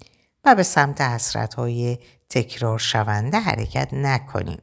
و 0.44 0.54
به 0.54 0.62
سمت 0.62 1.00
حسرت 1.00 1.54
های 1.54 1.98
تکرار 2.28 2.78
شونده 2.78 3.38
حرکت 3.40 3.88
نکنیم. 3.92 4.62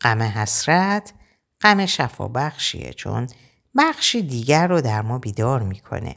غم 0.00 0.22
حسرت 0.22 1.12
غم 1.60 1.86
شفا 1.86 2.28
بخشیه 2.28 2.92
چون 2.92 3.26
بخشی 3.76 4.22
دیگر 4.22 4.66
رو 4.66 4.80
در 4.80 5.02
ما 5.02 5.18
بیدار 5.18 5.62
می‌کنه. 5.62 6.16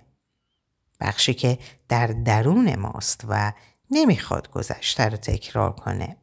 بخشی 1.00 1.34
که 1.34 1.60
در 1.90 2.08
درون 2.08 2.76
ماست 2.76 3.26
و 3.28 3.54
نمی‌خواد 3.92 4.52
گذشته 4.52 5.06
رو 5.06 5.18
تکرار 5.18 5.72
کنه. 5.74 6.18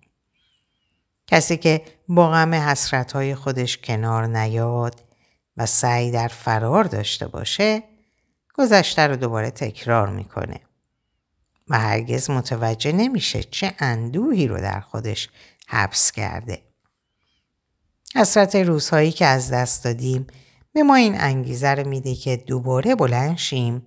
کسی 1.26 1.56
که 1.56 1.84
با 2.08 2.30
غم 2.30 2.54
حسرت 2.54 3.12
های 3.12 3.34
خودش 3.34 3.78
کنار 3.78 4.26
نیاد 4.26 5.04
و 5.56 5.66
سعی 5.66 6.10
در 6.10 6.28
فرار 6.28 6.84
داشته 6.84 7.28
باشه 7.28 7.82
گذشته 8.54 9.06
رو 9.06 9.16
دوباره 9.16 9.50
تکرار 9.50 10.08
می‌کنه 10.08 10.60
و 11.68 11.78
هرگز 11.78 12.30
متوجه 12.30 12.92
نمیشه 12.92 13.42
چه 13.42 13.74
اندوهی 13.78 14.48
رو 14.48 14.60
در 14.60 14.80
خودش 14.80 15.28
حبس 15.68 16.12
کرده. 16.12 16.62
حسرت 18.14 18.56
روزهایی 18.56 19.12
که 19.12 19.26
از 19.26 19.50
دست 19.50 19.84
دادیم 19.84 20.26
به 20.72 20.82
ما 20.82 20.94
این 20.94 21.20
انگیزه 21.20 21.74
رو 21.74 21.88
میده 21.88 22.14
که 22.14 22.36
دوباره 22.36 22.94
بلند 22.94 23.36
شیم 23.36 23.82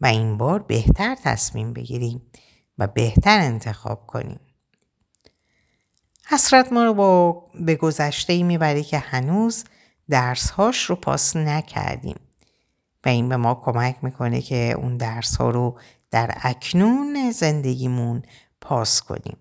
و 0.00 0.06
این 0.06 0.38
بار 0.38 0.58
بهتر 0.58 1.16
تصمیم 1.24 1.72
بگیریم 1.72 2.22
و 2.78 2.86
بهتر 2.86 3.40
انتخاب 3.40 4.06
کنیم. 4.06 4.40
حسرت 6.26 6.72
ما 6.72 6.84
رو 6.84 6.94
با 6.94 7.44
به 7.54 7.74
گذشته 7.74 8.42
می‌بره 8.42 8.82
که 8.82 8.98
هنوز 8.98 9.64
درسهاش 10.10 10.84
رو 10.84 10.96
پاس 10.96 11.36
نکردیم 11.36 12.20
و 13.04 13.08
این 13.08 13.28
به 13.28 13.36
ما 13.36 13.54
کمک 13.54 13.96
می‌کنه 14.02 14.40
که 14.40 14.74
اون 14.78 14.96
درس 14.96 15.36
ها 15.36 15.50
رو 15.50 15.78
در 16.14 16.38
اکنون 16.42 17.30
زندگیمون 17.30 18.22
پاس 18.60 19.02
کنیم. 19.02 19.36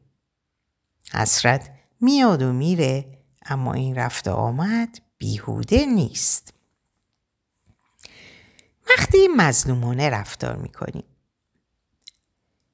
حسرت 1.13 1.72
میاد 2.01 2.42
و 2.42 2.53
میره 2.53 3.06
اما 3.46 3.74
این 3.74 3.96
رفت 3.96 4.27
آمد 4.27 5.00
بیهوده 5.18 5.86
نیست. 5.86 6.53
وقتی 8.89 9.27
مظلومانه 9.38 10.10
رفتار 10.10 10.56
می‌کنیم 10.56 11.03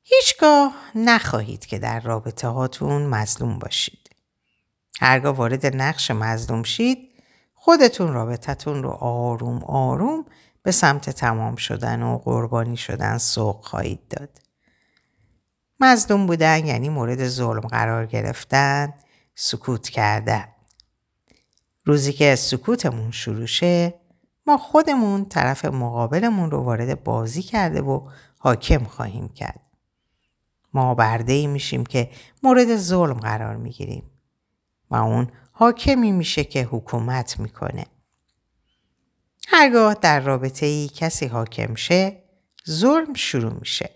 هیچگاه 0.04 0.76
نخواهید 0.96 1.66
که 1.66 1.80
در 1.80 2.00
رابطه 2.00 2.48
هاتون 2.48 3.02
مظلوم 3.02 3.60
باشید. 3.60 4.10
هرگاه 5.00 5.36
وارد 5.36 5.76
نقش 5.76 6.12
مظلوم 6.12 6.64
شید 6.64 7.10
خودتون 7.54 8.14
رابطتون 8.14 8.84
رو 8.84 8.90
آروم 8.90 9.64
آروم 9.64 10.26
به 10.64 10.72
سمت 10.72 11.10
تمام 11.10 11.56
شدن 11.56 12.04
و 12.04 12.18
قربانی 12.18 12.78
شدن 12.78 13.18
سوق 13.18 13.66
خواهید 13.66 14.08
داد. 14.08 14.42
مظلوم 15.80 16.26
بودن 16.26 16.66
یعنی 16.66 16.90
مورد 16.90 17.28
ظلم 17.28 17.60
قرار 17.60 18.06
گرفتن، 18.06 18.94
سکوت 19.36 19.90
کردن. 19.90 20.46
روزی 21.86 22.14
که 22.14 22.36
سکوتمون 22.36 23.12
شروع 23.12 23.46
شه 23.46 23.94
ما 24.46 24.58
خودمون 24.58 25.26
طرف 25.26 25.66
مقابلمون 25.66 26.52
رو 26.52 26.64
وارد 26.64 27.04
بازی 27.04 27.42
کرده 27.42 27.82
و 27.82 28.10
حاکم 28.38 28.84
خواهیم 28.84 29.30
کرد. 29.30 29.62
ما 30.74 30.96
برده 30.96 31.34
ای 31.34 31.48
میشیم 31.48 31.86
که 31.86 32.10
مورد 32.44 32.76
ظلم 32.76 33.20
قرار 33.20 33.56
می‌گیریم 33.56 34.12
و 34.90 34.96
اون 34.96 35.32
حاکمی 35.52 36.12
میشه 36.12 36.44
که 36.44 36.64
حکومت 36.64 37.40
می‌کنه. 37.40 37.86
هرگاه 39.52 39.94
در 39.94 40.20
رابطه 40.20 40.66
ای 40.66 40.90
کسی 40.96 41.26
حاکم 41.26 41.76
شه 41.76 42.24
ظلم 42.70 43.14
شروع 43.14 43.54
میشه. 43.54 43.90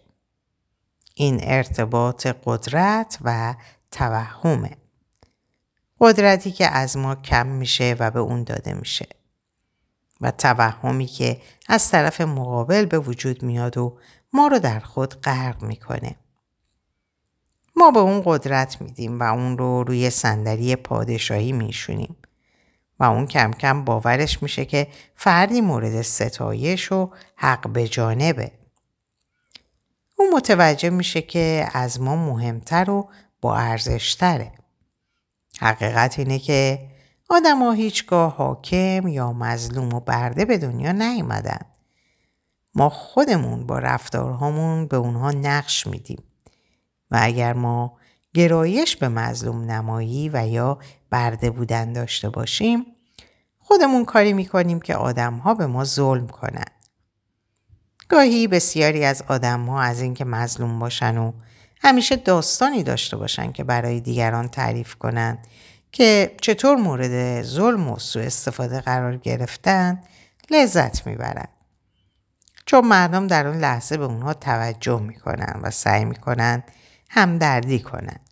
این 1.14 1.40
ارتباط 1.44 2.28
قدرت 2.44 3.18
و 3.22 3.56
توهمه. 3.92 4.78
قدرتی 6.00 6.52
که 6.52 6.68
از 6.68 6.98
ما 6.98 7.16
کم 7.16 7.48
میشه 7.48 7.96
و 8.00 8.12
به 8.12 8.20
اون 8.20 8.44
داده 8.44 8.74
میشه. 8.74 9.08
و 10.22 10.32
توهمی 10.32 11.06
که 11.06 11.42
از 11.68 11.90
طرف 11.90 12.22
مقابل 12.22 12.86
به 12.86 13.00
وجود 13.00 13.44
میاد 13.44 13.78
و 13.78 13.98
ما 14.34 14.48
رو 14.48 14.60
در 14.60 14.80
خود 14.80 15.22
غرق 15.22 15.64
می‌کنه. 15.64 16.16
ما 17.76 17.92
به 17.92 18.00
اون 18.00 18.22
قدرت 18.26 18.82
میدیم 18.82 19.20
و 19.20 19.24
اون 19.24 19.58
رو 19.58 19.84
روی 19.84 20.10
صندلی 20.10 20.76
پادشاهی 20.76 21.52
میشونیم 21.52 22.16
اون 23.04 23.28
کم 23.28 23.52
کم 23.52 23.86
باورش 23.86 24.44
میشه 24.44 24.66
که 24.66 24.88
فردی 25.16 25.62
مورد 25.62 26.02
ستایش 26.02 26.92
و 26.92 27.10
حق 27.36 27.70
به 27.70 27.88
جانبه. 27.88 28.52
اون 30.18 30.30
متوجه 30.34 30.90
میشه 30.90 31.22
که 31.22 31.68
از 31.74 32.02
ما 32.02 32.16
مهمتر 32.16 32.90
و 32.90 33.10
با 33.42 33.58
ارزشتره. 33.58 34.52
حقیقت 35.60 36.20
اینه 36.20 36.40
که 36.40 36.90
آدم 37.30 37.60
ها 37.60 37.72
هیچگاه 37.72 38.36
حاکم 38.36 39.08
یا 39.08 39.34
مظلوم 39.34 39.94
و 39.94 40.00
برده 40.00 40.46
به 40.46 40.58
دنیا 40.58 40.92
نیومدن. 40.92 41.60
ما 42.76 42.90
خودمون 42.90 43.68
با 43.68 43.80
رفتارهامون 43.80 44.88
به 44.88 44.98
اونها 44.98 45.32
نقش 45.32 45.88
میدیم. 45.88 46.24
و 47.12 47.20
اگر 47.22 47.54
ما 47.54 47.98
گرایش 48.34 48.98
به 48.98 49.08
مظلوم 49.08 49.72
نمایی 49.72 50.30
و 50.34 50.48
یا 50.48 50.80
برده 51.10 51.50
بودن 51.50 51.94
داشته 51.94 52.30
باشیم 52.30 52.86
خودمون 53.64 54.06
کاری 54.06 54.34
می‌کنیم 54.34 54.80
که 54.82 54.96
آدم 54.96 55.34
ها 55.34 55.54
به 55.54 55.66
ما 55.66 55.84
ظلم 55.84 56.28
کنند. 56.28 56.72
گاهی 58.10 58.48
بسیاری 58.48 59.06
از 59.06 59.24
آدم 59.28 59.66
ها 59.66 59.82
از 59.82 60.02
اینکه 60.02 60.26
مظلوم 60.26 60.80
باشن 60.80 61.18
و 61.18 61.32
همیشه 61.82 62.16
داستانی 62.16 62.84
داشته 62.84 63.18
باشن 63.18 63.52
که 63.52 63.64
برای 63.64 64.00
دیگران 64.00 64.48
تعریف 64.48 64.96
کنند 64.96 65.48
که 65.92 66.36
چطور 66.42 66.78
مورد 66.78 67.42
ظلم 67.42 67.90
و 67.90 68.00
سوء 68.00 68.24
استفاده 68.24 68.82
قرار 68.82 69.18
گرفتن 69.18 70.02
لذت 70.52 71.08
می‌برند. 71.08 71.50
چون 72.66 72.88
مردم 72.88 73.28
در 73.28 73.48
اون 73.48 73.58
لحظه 73.58 73.98
به 73.98 74.06
اونها 74.06 74.34
توجه 74.34 75.00
می‌کنن 75.00 75.60
و 75.64 75.72
سعی 75.72 76.06
می‌کنن 76.06 76.64
همدردی 77.10 77.80
کنند 77.80 78.30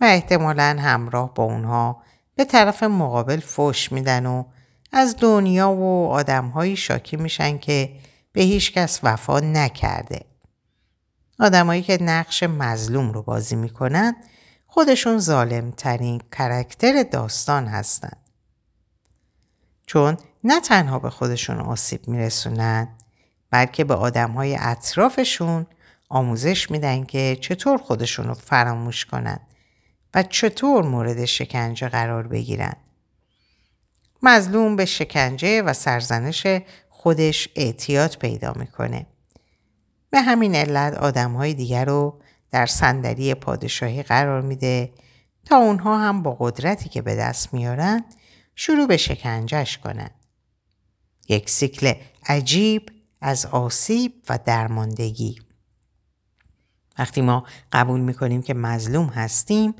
و 0.00 0.04
احتمالا 0.04 0.76
همراه 0.80 1.34
با 1.34 1.44
اونها 1.44 2.02
به 2.34 2.44
طرف 2.44 2.82
مقابل 2.82 3.40
فوش 3.40 3.92
میدن 3.92 4.26
و 4.26 4.44
از 4.92 5.16
دنیا 5.20 5.70
و 5.70 6.08
آدمهایی 6.08 6.76
شاکی 6.76 7.16
میشن 7.16 7.58
که 7.58 7.96
به 8.32 8.42
هیچ 8.42 8.72
کس 8.72 9.00
وفا 9.02 9.40
نکرده. 9.40 10.20
آدمایی 11.38 11.82
که 11.82 11.98
نقش 12.02 12.42
مظلوم 12.42 13.10
رو 13.10 13.22
بازی 13.22 13.56
می‌کنن 13.56 14.16
خودشون 14.66 15.18
ظالم 15.18 15.70
ترین 15.70 16.22
کرکتر 16.32 17.02
داستان 17.02 17.66
هستن. 17.66 18.12
چون 19.86 20.16
نه 20.44 20.60
تنها 20.60 20.98
به 20.98 21.10
خودشون 21.10 21.60
آسیب 21.60 22.08
میرسونن 22.08 22.88
بلکه 23.50 23.84
به 23.84 23.94
آدمهای 23.94 24.56
اطرافشون 24.60 25.66
آموزش 26.08 26.70
میدن 26.70 27.04
که 27.04 27.38
چطور 27.40 27.78
خودشون 27.78 28.28
رو 28.28 28.34
فراموش 28.34 29.04
کنن 29.04 29.40
و 30.14 30.22
چطور 30.22 30.84
مورد 30.84 31.24
شکنجه 31.24 31.88
قرار 31.88 32.26
بگیرن. 32.26 32.76
مظلوم 34.22 34.76
به 34.76 34.84
شکنجه 34.84 35.62
و 35.62 35.72
سرزنش 35.72 36.46
خودش 36.88 37.48
اعتیاد 37.56 38.16
پیدا 38.16 38.52
می‌کنه. 38.56 39.06
به 40.10 40.20
همین 40.20 40.54
علت 40.54 40.94
آدم 40.94 41.32
های 41.32 41.54
دیگر 41.54 41.84
رو 41.84 42.20
در 42.50 42.66
صندلی 42.66 43.34
پادشاهی 43.34 44.02
قرار 44.02 44.40
میده 44.40 44.92
تا 45.44 45.56
اونها 45.56 45.98
هم 45.98 46.22
با 46.22 46.36
قدرتی 46.40 46.88
که 46.88 47.02
به 47.02 47.16
دست 47.16 47.54
میارن 47.54 48.04
شروع 48.54 48.86
به 48.86 48.96
شکنجش 48.96 49.78
کنند. 49.78 50.14
یک 51.28 51.50
سیکل 51.50 51.92
عجیب 52.26 52.90
از 53.20 53.46
آسیب 53.46 54.12
و 54.28 54.38
درماندگی. 54.44 55.40
وقتی 56.98 57.20
ما 57.20 57.46
قبول 57.72 58.00
می‌کنیم 58.00 58.42
که 58.42 58.54
مظلوم 58.54 59.06
هستیم 59.06 59.74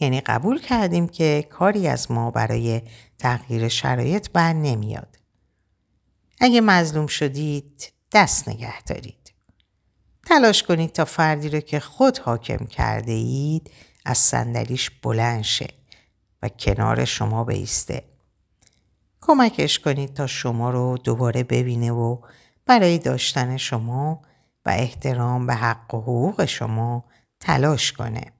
یعنی 0.00 0.20
قبول 0.20 0.60
کردیم 0.60 1.08
که 1.08 1.46
کاری 1.50 1.88
از 1.88 2.10
ما 2.10 2.30
برای 2.30 2.82
تغییر 3.18 3.68
شرایط 3.68 4.30
بر 4.30 4.52
نمیاد. 4.52 5.18
اگه 6.40 6.60
مظلوم 6.60 7.06
شدید 7.06 7.92
دست 8.12 8.48
نگه 8.48 8.82
دارید. 8.82 9.32
تلاش 10.26 10.62
کنید 10.62 10.92
تا 10.92 11.04
فردی 11.04 11.48
رو 11.48 11.60
که 11.60 11.80
خود 11.80 12.18
حاکم 12.18 12.66
کرده 12.66 13.12
اید 13.12 13.70
از 14.04 14.18
صندلیش 14.18 14.90
بلند 14.90 15.42
شه 15.42 15.68
و 16.42 16.48
کنار 16.48 17.04
شما 17.04 17.44
بیسته. 17.44 18.04
کمکش 19.20 19.78
کنید 19.78 20.14
تا 20.14 20.26
شما 20.26 20.70
رو 20.70 20.98
دوباره 21.04 21.42
ببینه 21.42 21.92
و 21.92 22.18
برای 22.66 22.98
داشتن 22.98 23.56
شما 23.56 24.22
و 24.66 24.70
احترام 24.70 25.46
به 25.46 25.54
حق 25.54 25.94
و 25.94 26.00
حقوق 26.00 26.44
شما 26.44 27.04
تلاش 27.40 27.92
کنه. 27.92 28.33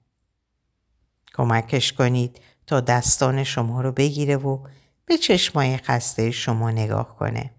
کمکش 1.35 1.92
کنید 1.92 2.40
تا 2.66 2.81
دستان 2.81 3.44
شما 3.44 3.81
رو 3.81 3.92
بگیره 3.92 4.37
و 4.37 4.59
به 5.07 5.18
چشمای 5.18 5.77
خسته 5.77 6.31
شما 6.31 6.70
نگاه 6.70 7.16
کنه 7.16 7.51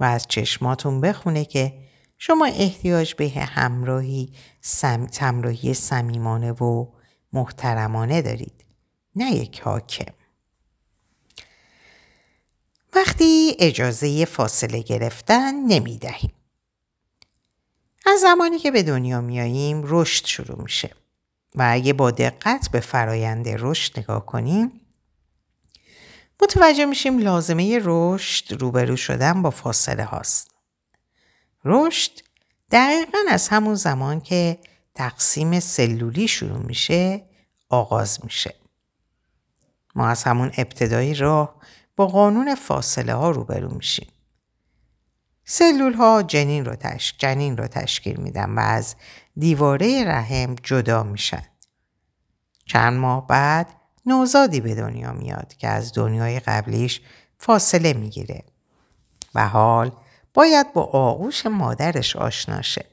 و 0.00 0.04
از 0.04 0.26
چشماتون 0.28 1.00
بخونه 1.00 1.44
که 1.44 1.74
شما 2.18 2.46
احتیاج 2.46 3.14
به 3.14 3.28
همراهی 3.28 4.32
سم... 4.60 5.06
همراهی 5.20 5.74
صمیمانه 5.74 6.52
و 6.52 6.86
محترمانه 7.32 8.22
دارید 8.22 8.64
نه 9.16 9.30
یک 9.30 9.60
حاکم 9.60 10.12
وقتی 12.94 13.56
اجازه 13.58 14.24
فاصله 14.24 14.82
گرفتن 14.82 15.54
نمی 15.54 15.98
دهیم. 15.98 16.32
از 18.06 18.20
زمانی 18.20 18.58
که 18.58 18.70
به 18.70 18.82
دنیا 18.82 19.20
میاییم 19.20 19.82
رشد 19.84 20.26
شروع 20.26 20.62
میشه 20.62 20.90
و 21.56 21.68
اگه 21.72 21.92
با 21.92 22.10
دقت 22.10 22.68
به 22.68 22.80
فرایند 22.80 23.48
رشد 23.48 23.98
نگاه 23.98 24.26
کنیم 24.26 24.80
متوجه 26.42 26.84
میشیم 26.84 27.18
لازمه 27.18 27.80
رشد 27.82 28.62
روبرو 28.62 28.96
شدن 28.96 29.42
با 29.42 29.50
فاصله 29.50 30.04
هاست. 30.04 30.50
رشد 31.64 32.10
دقیقا 32.70 33.18
از 33.30 33.48
همون 33.48 33.74
زمان 33.74 34.20
که 34.20 34.58
تقسیم 34.94 35.60
سلولی 35.60 36.28
شروع 36.28 36.58
میشه 36.58 37.24
آغاز 37.68 38.24
میشه. 38.24 38.54
ما 39.94 40.08
از 40.08 40.22
همون 40.22 40.52
ابتدایی 40.58 41.14
راه 41.14 41.56
با 41.96 42.06
قانون 42.06 42.54
فاصله 42.54 43.14
ها 43.14 43.30
روبرو 43.30 43.74
میشیم. 43.74 44.08
سلول 45.48 45.92
ها 45.92 46.22
جنین 46.22 46.64
رو, 46.64 46.76
تش... 46.76 47.14
جنین 47.18 47.56
رو 47.56 47.66
تشکیل 47.66 48.16
میدن 48.16 48.50
و 48.50 48.60
از 48.60 48.96
دیواره 49.36 50.04
رحم 50.04 50.54
جدا 50.54 51.02
میشن. 51.02 51.42
چند 52.64 52.98
ماه 52.98 53.26
بعد 53.26 53.68
نوزادی 54.06 54.60
به 54.60 54.74
دنیا 54.74 55.12
میاد 55.12 55.54
که 55.54 55.68
از 55.68 55.92
دنیای 55.94 56.40
قبلیش 56.40 57.00
فاصله 57.38 57.92
می‌گیره 57.92 58.44
و 59.34 59.48
حال 59.48 59.92
باید 60.34 60.72
با 60.72 60.84
آغوش 60.84 61.46
مادرش 61.46 62.16
آشنا 62.16 62.62
شه 62.62 62.84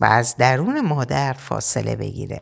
و 0.00 0.04
از 0.04 0.36
درون 0.36 0.80
مادر 0.80 1.32
فاصله 1.32 1.96
بگیره. 1.96 2.40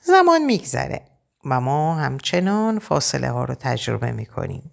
زمان 0.00 0.44
میگذره 0.44 1.00
و 1.44 1.60
ما 1.60 1.94
همچنان 1.94 2.78
فاصله 2.78 3.30
ها 3.30 3.44
رو 3.44 3.54
تجربه 3.54 4.12
می‌کنیم. 4.12 4.70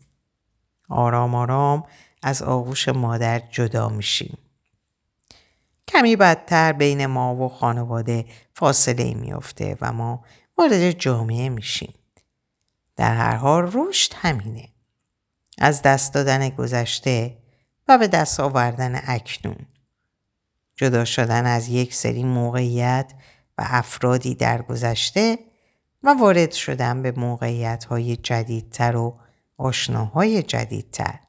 آرام 0.90 1.36
آرام 1.36 1.84
از 2.22 2.42
آغوش 2.42 2.90
مادر 2.90 3.40
جدا 3.40 3.90
میشیم. 3.90 4.38
کمی 5.88 6.16
بدتر 6.16 6.72
بین 6.72 7.06
ما 7.06 7.36
و 7.36 7.50
خانواده 7.50 8.26
فاصله 8.54 9.14
میافته 9.14 9.78
و 9.82 9.94
ما 9.94 10.26
وارد 10.58 10.92
جامعه 10.92 11.50
میشیم. 11.50 11.94
در 12.96 13.16
هر 13.16 13.36
حال 13.36 13.72
رشد 13.74 14.14
همینه. 14.16 14.70
از 15.58 15.82
دست 15.82 16.14
دادن 16.14 16.50
گذشته 16.50 17.38
و 17.88 17.98
به 17.98 18.08
دست 18.08 18.40
آوردن 18.40 19.02
اکنون. 19.04 19.66
جدا 20.76 21.06
شدن 21.06 21.46
از 21.46 21.68
یک 21.68 21.94
سری 21.94 22.24
موقعیت 22.24 23.14
و 23.58 23.64
افرادی 23.68 24.36
در 24.36 24.62
گذشته 24.62 25.40
و 26.04 26.16
وارد 26.20 26.52
شدن 26.52 27.02
به 27.02 27.12
موقعیت 27.12 27.86
های 27.86 28.16
جدیدتر 28.16 28.96
و 28.96 29.20
آشناهای 29.58 30.44
جدیدتر. 30.44 31.20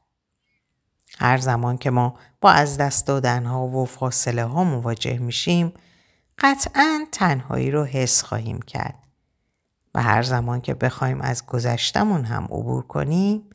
هر 1.19 1.39
زمان 1.39 1.79
که 1.79 1.91
ما 1.91 2.19
با 2.41 2.51
از 2.51 2.79
دست 2.79 3.07
دادن 3.07 3.45
ها 3.45 3.67
و 3.67 3.85
فاصله 3.85 4.45
ها 4.45 4.65
مواجه 4.65 5.19
میشیم 5.19 5.73
قطعا 6.39 7.07
تنهایی 7.13 7.71
رو 7.71 7.85
حس 7.85 8.23
خواهیم 8.23 8.63
کرد. 8.63 8.99
و 9.95 10.03
هر 10.03 10.23
زمان 10.23 10.61
که 10.61 10.75
بخوایم 10.75 11.21
از 11.21 11.47
گذشتمون 11.47 12.25
هم 12.25 12.45
عبور 12.45 12.83
کنیم 12.87 13.51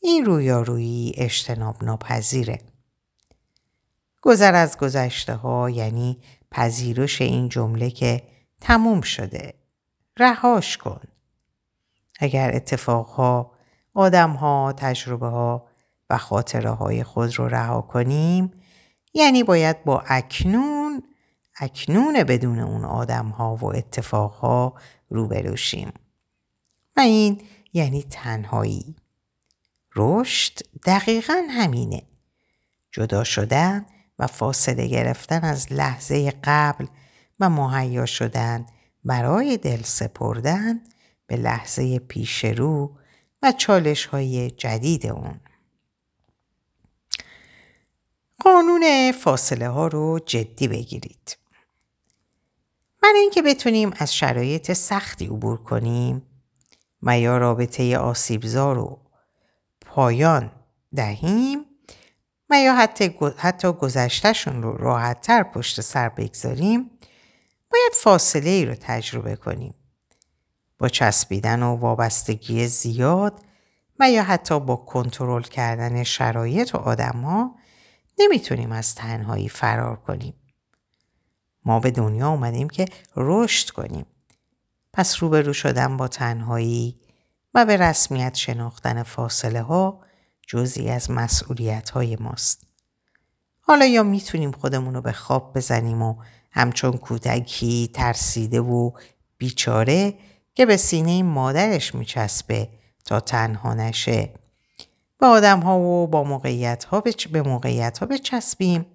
این 0.00 0.24
رویارویی 0.24 1.12
اجتناب 1.16 1.84
ناپذیره. 1.84 2.58
گذر 4.22 4.54
از 4.54 4.78
گذشته 4.78 5.34
ها 5.34 5.70
یعنی 5.70 6.20
پذیرش 6.50 7.20
این 7.20 7.48
جمله 7.48 7.90
که 7.90 8.22
تموم 8.60 9.00
شده. 9.00 9.54
رهاش 10.18 10.76
کن. 10.76 11.00
اگر 12.20 12.54
اتفاقها، 12.54 13.52
آدمها، 13.94 14.74
تجربه 14.76 15.26
ها 15.26 15.68
و 16.12 16.18
خاطره 16.18 16.70
های 16.70 17.04
خود 17.04 17.38
رو 17.38 17.48
رها 17.48 17.80
کنیم 17.82 18.50
یعنی 19.14 19.42
باید 19.42 19.84
با 19.84 20.04
اکنون 20.06 21.02
اکنون 21.60 22.24
بدون 22.24 22.58
اون 22.58 22.84
آدم 22.84 23.26
ها 23.26 23.56
و 23.56 23.64
اتفاق 23.64 24.32
ها 24.32 24.74
روبرو 25.08 25.56
شیم. 25.56 25.92
و 26.96 27.00
این 27.00 27.40
یعنی 27.72 28.02
تنهایی. 28.02 28.96
رشد 29.96 30.58
دقیقا 30.86 31.42
همینه. 31.50 32.02
جدا 32.90 33.24
شدن 33.24 33.86
و 34.18 34.26
فاصله 34.26 34.86
گرفتن 34.86 35.44
از 35.44 35.72
لحظه 35.72 36.32
قبل 36.44 36.86
و 37.40 37.50
مهیا 37.50 38.06
شدن 38.06 38.66
برای 39.04 39.56
دل 39.56 39.82
سپردن 39.82 40.80
به 41.26 41.36
لحظه 41.36 41.98
پیش 41.98 42.44
رو 42.44 42.96
و 43.42 43.52
چالش 43.52 44.06
های 44.06 44.50
جدید 44.50 45.06
اون. 45.06 45.40
قانون 48.44 49.12
فاصله 49.12 49.68
ها 49.68 49.86
رو 49.86 50.18
جدی 50.26 50.68
بگیرید. 50.68 51.38
برای 53.02 53.20
اینکه 53.20 53.42
بتونیم 53.42 53.94
از 53.96 54.14
شرایط 54.14 54.72
سختی 54.72 55.26
عبور 55.26 55.62
کنیم 55.62 56.22
و 57.02 57.20
یا 57.20 57.38
رابطه 57.38 57.98
آسیبزار 57.98 58.76
رو 58.76 59.00
پایان 59.80 60.52
دهیم 60.94 61.64
و 62.50 62.60
یا 62.60 62.74
حتی, 62.74 63.14
حتی 63.36 63.72
گذشتشون 63.72 64.62
رو 64.62 64.76
راحتتر 64.76 65.42
پشت 65.42 65.80
سر 65.80 66.08
بگذاریم 66.08 66.90
باید 67.70 67.92
فاصله 68.02 68.50
ای 68.50 68.64
رو 68.64 68.74
تجربه 68.74 69.36
کنیم. 69.36 69.74
با 70.78 70.88
چسبیدن 70.88 71.62
و 71.62 71.76
وابستگی 71.76 72.66
زیاد 72.66 73.40
و 74.00 74.10
یا 74.10 74.22
حتی 74.22 74.60
با 74.60 74.76
کنترل 74.76 75.42
کردن 75.42 76.02
شرایط 76.02 76.74
و 76.74 76.78
آدم 76.78 77.20
ها 77.22 77.61
نمی‌تونیم 78.18 78.72
از 78.72 78.94
تنهایی 78.94 79.48
فرار 79.48 79.96
کنیم. 79.96 80.34
ما 81.64 81.80
به 81.80 81.90
دنیا 81.90 82.28
اومدیم 82.28 82.68
که 82.68 82.84
رشد 83.16 83.70
کنیم. 83.70 84.06
پس 84.92 85.22
روبرو 85.22 85.52
شدن 85.52 85.96
با 85.96 86.08
تنهایی 86.08 87.00
و 87.54 87.64
به 87.64 87.76
رسمیت 87.76 88.34
شناختن 88.34 89.02
فاصله 89.02 89.62
ها 89.62 90.00
جزی 90.48 90.88
از 90.88 91.10
مسئولیت 91.10 91.90
های 91.90 92.16
ماست. 92.16 92.66
حالا 93.60 93.86
یا 93.86 94.02
می‌تونیم 94.02 94.52
خودمون 94.52 94.94
رو 94.94 95.02
به 95.02 95.12
خواب 95.12 95.56
بزنیم 95.56 96.02
و 96.02 96.22
همچون 96.50 96.92
کودکی 96.92 97.90
ترسیده 97.94 98.60
و 98.60 98.90
بیچاره 99.38 100.14
که 100.54 100.66
به 100.66 100.76
سینه 100.76 101.22
مادرش 101.22 101.94
میچسبه 101.94 102.68
تا 103.04 103.20
تنها 103.20 103.74
نشه 103.74 104.34
به 105.22 105.28
آدم 105.28 105.60
ها 105.60 105.78
و 105.78 106.06
با 106.06 106.24
موقعیت 106.24 106.84
ها 106.84 107.02
به 107.32 107.42
موقعیت 107.42 107.98
ها 107.98 108.06
بچسبیم 108.06 108.86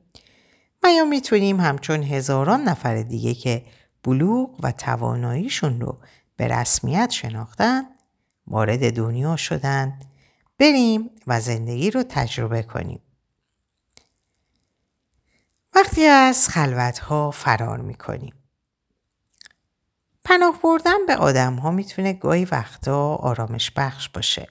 و 0.83 0.87
یا 0.91 1.05
می‌تونیم 1.05 1.59
همچون 1.59 2.03
هزاران 2.03 2.63
نفر 2.63 3.01
دیگه 3.01 3.33
که 3.33 3.65
بلوغ 4.03 4.59
و 4.63 4.71
تواناییشون 4.71 5.81
رو 5.81 5.97
به 6.35 6.47
رسمیت 6.47 7.09
شناختن 7.11 7.83
وارد 8.47 8.95
دنیا 8.95 9.35
شدن 9.35 9.99
بریم 10.59 11.09
و 11.27 11.41
زندگی 11.41 11.91
رو 11.91 12.03
تجربه 12.09 12.63
کنیم. 12.63 13.01
وقتی 15.75 16.05
از 16.05 16.49
خلوت 16.49 16.99
ها 16.99 17.31
فرار 17.31 17.81
می‌کنیم. 17.81 18.33
پناه 20.23 20.61
بردن 20.63 21.05
به 21.07 21.15
آدم 21.15 21.55
ها 21.55 21.71
می‌تونه 21.71 22.13
گاهی 22.13 22.45
وقتا 22.45 23.15
آرامش 23.15 23.71
بخش 23.71 24.09
باشه. 24.09 24.47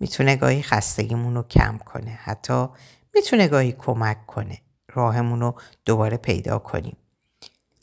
می‌تونه 0.00 0.36
گاهی 0.36 0.62
خستگیمون 0.62 1.34
رو 1.34 1.42
کم 1.42 1.78
کنه. 1.78 2.10
حتی 2.10 2.66
می‌تونه 3.14 3.48
گاهی 3.48 3.72
کمک 3.72 4.26
کنه. 4.26 4.58
راهمون 4.92 5.40
رو 5.40 5.54
دوباره 5.84 6.16
پیدا 6.16 6.58
کنیم. 6.58 6.96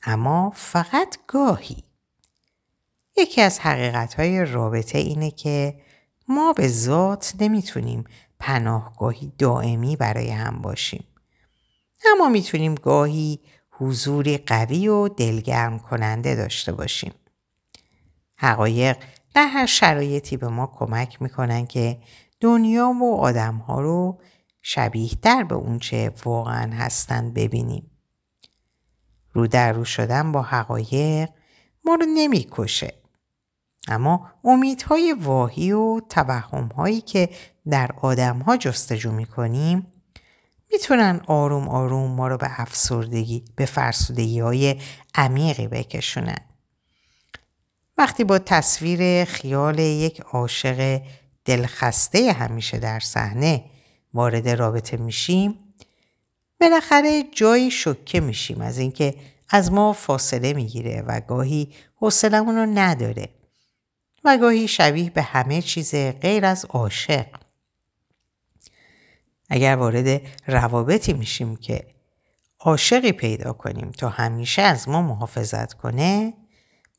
اما 0.04 0.54
فقط 0.56 1.17
گاهی. 1.28 1.84
یکی 3.17 3.41
از 3.41 3.60
حقیقت 3.60 4.13
های 4.13 4.45
رابطه 4.45 4.97
اینه 4.97 5.32
که 5.32 5.82
ما 6.28 6.54
به 6.54 6.67
ذات 6.67 7.34
نمی‌تونیم 7.39 8.04
پناهگاهی 8.39 9.34
دائمی 9.38 9.95
برای 9.95 10.30
هم 10.30 10.62
باشیم. 10.62 11.04
اما 12.12 12.30
می‌تونیم 12.30 12.75
گاهی 12.75 13.39
حضوری 13.71 14.38
قوی 14.38 14.88
و 14.88 15.08
دلگرم 15.08 15.80
کننده 15.80 16.36
داشته 16.36 16.71
باشیم. 16.71 17.13
حقایق 18.36 18.97
در 19.36 19.48
هر 19.48 19.65
شرایطی 19.65 20.38
به 20.38 20.48
ما 20.48 20.67
کمک 20.67 21.21
می‌کنن 21.21 21.65
که 21.65 22.00
دنیا 22.39 22.88
و 23.02 23.15
آدم 23.19 23.56
ها 23.56 23.82
رو 23.82 24.21
شبیه 24.62 25.12
در 25.21 25.43
به 25.43 25.56
اونچه 25.56 26.12
واقعا 26.26 26.74
هستند 26.74 27.34
ببینیم. 27.34 27.91
رو 29.34 29.48
در 29.48 29.74
رو 29.74 29.86
شدن 29.86 30.32
با 30.32 30.41
حقایق 30.41 31.30
ما 31.86 31.95
رو 31.95 32.06
نمی‌کشه. 32.15 32.93
اما 33.88 34.32
امیدهای 34.43 35.13
واهی 35.13 35.71
و 35.71 36.00
توهمهایی 36.10 37.02
که 37.02 37.30
در 37.69 37.91
آدمها 38.02 38.58
جستجو 38.58 39.12
می‌کنیم 39.12 39.88
می‌تونن 40.71 41.21
آروم 41.28 41.67
آروم 41.67 42.12
ما 42.12 42.28
رو 42.28 42.38
به 42.38 42.62
افسردگی 42.62 43.45
به 43.56 43.65
فرسودگی 43.65 44.39
های 44.39 44.82
عمیقی 45.15 45.67
بکشونن. 45.67 46.55
وقتی 47.97 48.23
با 48.23 48.39
تصویر 48.39 49.25
خیال 49.25 49.79
یک 49.79 50.19
عاشق 50.21 51.01
دلخسته 51.45 52.31
همیشه 52.31 52.77
در 52.77 52.99
صحنه 52.99 53.63
وارد 54.13 54.49
رابطه 54.49 54.97
میشیم 54.97 55.60
بالاخره 56.62 57.23
جایی 57.31 57.71
شکه 57.71 58.19
میشیم 58.19 58.62
از 58.62 58.77
اینکه 58.77 59.15
از 59.49 59.71
ما 59.71 59.93
فاصله 59.93 60.53
می‌گیره 60.53 61.01
و 61.08 61.19
گاهی 61.19 61.73
حوصلمون 61.95 62.55
رو 62.55 62.65
نداره 62.65 63.29
و 64.23 64.38
گاهی 64.38 64.67
شبیه 64.67 65.10
به 65.10 65.21
همه 65.21 65.62
چیز 65.62 65.95
غیر 65.95 66.45
از 66.45 66.65
عاشق. 66.65 67.25
اگر 69.49 69.75
وارد 69.75 70.21
روابطی 70.47 71.13
میشیم 71.13 71.55
که 71.55 71.88
عاشقی 72.60 73.12
پیدا 73.12 73.53
کنیم 73.53 73.91
تا 73.91 74.10
همیشه 74.10 74.62
از 74.62 74.89
ما 74.89 75.01
محافظت 75.01 75.73
کنه 75.73 76.34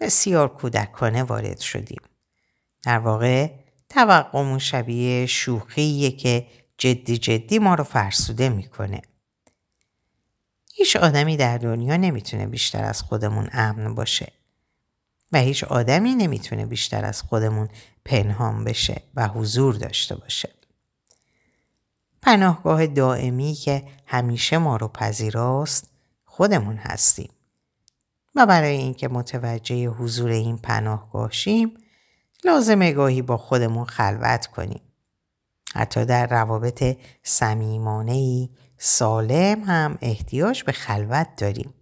بسیار 0.01 0.49
کودکانه 0.49 1.23
وارد 1.23 1.61
شدیم. 1.61 2.01
در 2.83 2.99
واقع 2.99 3.51
توقعمون 3.89 4.59
شبیه 4.59 5.27
شوخیه 5.27 6.11
که 6.11 6.47
جدی 6.79 7.19
جدی 7.19 7.59
ما 7.59 7.75
رو 7.75 7.85
فرسوده 7.85 8.49
می‌کنه. 8.49 9.03
هیچ 10.73 10.97
آدمی 10.97 11.37
در 11.37 11.59
دنیا 11.59 11.97
نمی‌تونه 11.97 12.47
بیشتر 12.47 12.85
از 12.85 13.03
خودمون 13.03 13.49
امن 13.53 13.95
باشه 13.95 14.33
و 15.33 15.39
هیچ 15.39 15.65
آدمی 15.65 16.15
نمی‌تونه 16.15 16.67
بیشتر 16.67 17.05
از 17.05 17.23
خودمون 17.23 17.69
پنهان 18.05 18.65
بشه 18.65 19.03
و 19.15 19.29
حضور 19.29 19.75
داشته 19.75 20.17
باشه. 20.17 20.51
پناهگاه 22.23 22.87
دائمی 22.87 23.55
که 23.55 23.85
همیشه 24.07 24.59
ما 24.59 24.77
رو 24.77 24.89
پذیراست 24.89 25.91
خودمون 26.25 26.77
هستیم 26.77 27.31
و 28.37 28.47
برای 28.47 28.77
اینکه 28.77 29.09
متوجه 29.09 29.87
حضور 29.87 30.31
این 30.31 30.59
پناهگاه 30.59 31.33
شیم 31.33 31.75
لازم 32.45 32.91
گاهی 32.91 33.23
با 33.23 33.37
خودمون 33.37 33.85
خلوت 33.85 34.47
کنیم. 34.47 34.81
حتی 35.75 36.05
در 36.05 36.27
روابط 36.27 36.97
صمیمانه 37.23 38.49
سالم 38.79 39.63
هم 39.65 39.99
احتیاج 40.01 40.65
به 40.65 40.73
خلوت 40.73 41.29
داریم. 41.37 41.75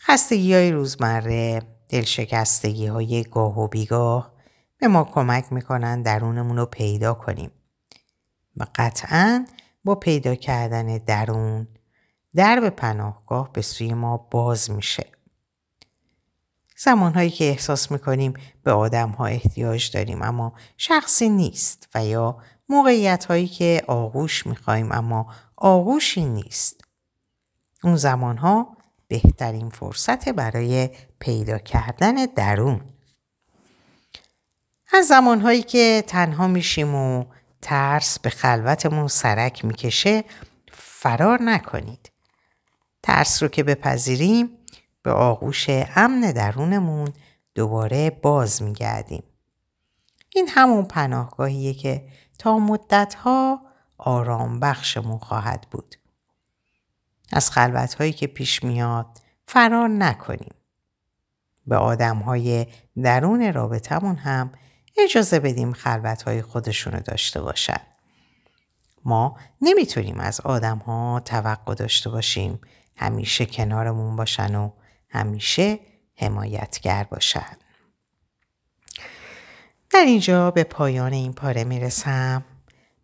خستگی 0.00 0.54
های 0.54 0.72
روزمره 0.72 1.62
دلشکستگی 1.88 2.86
های 2.86 3.24
گاه 3.24 3.58
و 3.58 3.68
بیگاه 3.68 4.34
به 4.78 4.88
ما 4.88 5.04
کمک 5.04 5.52
می‌کنن 5.52 6.02
درونمون 6.02 6.56
رو 6.56 6.66
پیدا 6.66 7.14
کنیم 7.14 7.50
و 8.56 8.66
قطعا 8.74 9.46
با 9.84 9.94
پیدا 9.94 10.34
کردن 10.34 10.98
درون 10.98 11.68
درب 12.36 12.68
پناهگاه 12.68 13.52
به 13.52 13.62
سوی 13.62 13.94
ما 13.94 14.16
باز 14.16 14.70
میشه. 14.70 15.06
زمانهایی 16.76 17.30
که 17.30 17.44
احساس 17.44 17.90
می‌کنیم 17.90 18.34
به 18.62 18.72
آدم 18.72 19.10
ها 19.10 19.26
احتیاج 19.26 19.90
داریم 19.90 20.22
اما 20.22 20.52
شخصی 20.76 21.28
نیست 21.28 21.88
و 21.94 22.06
یا 22.06 22.38
موقعیت 22.68 23.24
هایی 23.24 23.48
که 23.48 23.82
آغوش 23.86 24.46
می‌خواهیم 24.46 24.92
اما 24.92 25.34
آغوشی 25.56 26.24
نیست. 26.24 26.84
اون 27.84 27.96
زمانها 27.96 28.76
بهترین 29.08 29.68
فرصت 29.68 30.28
برای 30.28 30.90
پیدا 31.18 31.58
کردن 31.58 32.14
درون. 32.26 32.80
از 34.92 35.06
زمانهایی 35.06 35.62
که 35.62 36.04
تنها 36.06 36.46
میشیم 36.46 36.94
و 36.94 37.24
ترس 37.62 38.18
به 38.18 38.30
خلوتمون 38.30 39.08
سرک 39.08 39.64
می‌کشه 39.64 40.24
فرار 40.72 41.42
نکنید. 41.42 42.13
ترس 43.04 43.42
رو 43.42 43.48
که 43.48 43.62
بپذیریم 43.62 44.58
به 45.02 45.10
آغوش 45.12 45.66
امن 45.96 46.20
درونمون 46.20 47.12
دوباره 47.54 48.10
باز 48.10 48.62
میگردیم. 48.62 49.22
این 50.34 50.48
همون 50.48 50.84
پناهگاهیه 50.84 51.74
که 51.74 52.08
تا 52.38 52.58
مدتها 52.58 53.60
آرام 53.98 54.60
بخشمون 54.60 55.18
خواهد 55.18 55.66
بود. 55.70 55.94
از 57.32 57.50
خلوتهایی 57.50 58.12
که 58.12 58.26
پیش 58.26 58.64
میاد 58.64 59.06
فرار 59.46 59.88
نکنیم. 59.88 60.54
به 61.66 61.76
آدمهای 61.76 62.66
درون 63.02 63.52
رابطمون 63.52 64.16
هم 64.16 64.52
اجازه 64.98 65.40
بدیم 65.40 65.72
خلوت 65.72 66.22
های 66.22 66.42
خودشونو 66.42 67.00
داشته 67.00 67.42
باشن. 67.42 67.80
ما 69.04 69.38
نمی‌تونیم 69.60 70.20
از 70.20 70.40
آدم 70.40 70.78
ها 70.78 71.22
توقع 71.24 71.74
داشته 71.74 72.10
باشیم 72.10 72.60
همیشه 72.96 73.46
کنارمون 73.46 74.16
باشن 74.16 74.54
و 74.54 74.70
همیشه 75.08 75.78
حمایتگر 76.16 77.04
باشن. 77.04 77.56
در 79.90 80.04
اینجا 80.04 80.50
به 80.50 80.64
پایان 80.64 81.12
این 81.12 81.32
پاره 81.32 81.64
می‌رسم. 81.64 82.44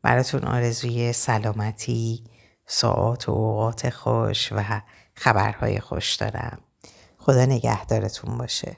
براتون 0.03 0.45
آرزوی 0.45 1.13
سلامتی، 1.13 2.25
ساعت 2.67 3.29
و 3.29 3.33
اوقات 3.33 3.91
خوش 3.91 4.53
و 4.53 4.83
خبرهای 5.15 5.81
خوش 5.81 6.15
دارم. 6.15 6.59
خدا 7.19 7.45
نگهدارتون 7.45 8.39
باشه. 8.39 8.77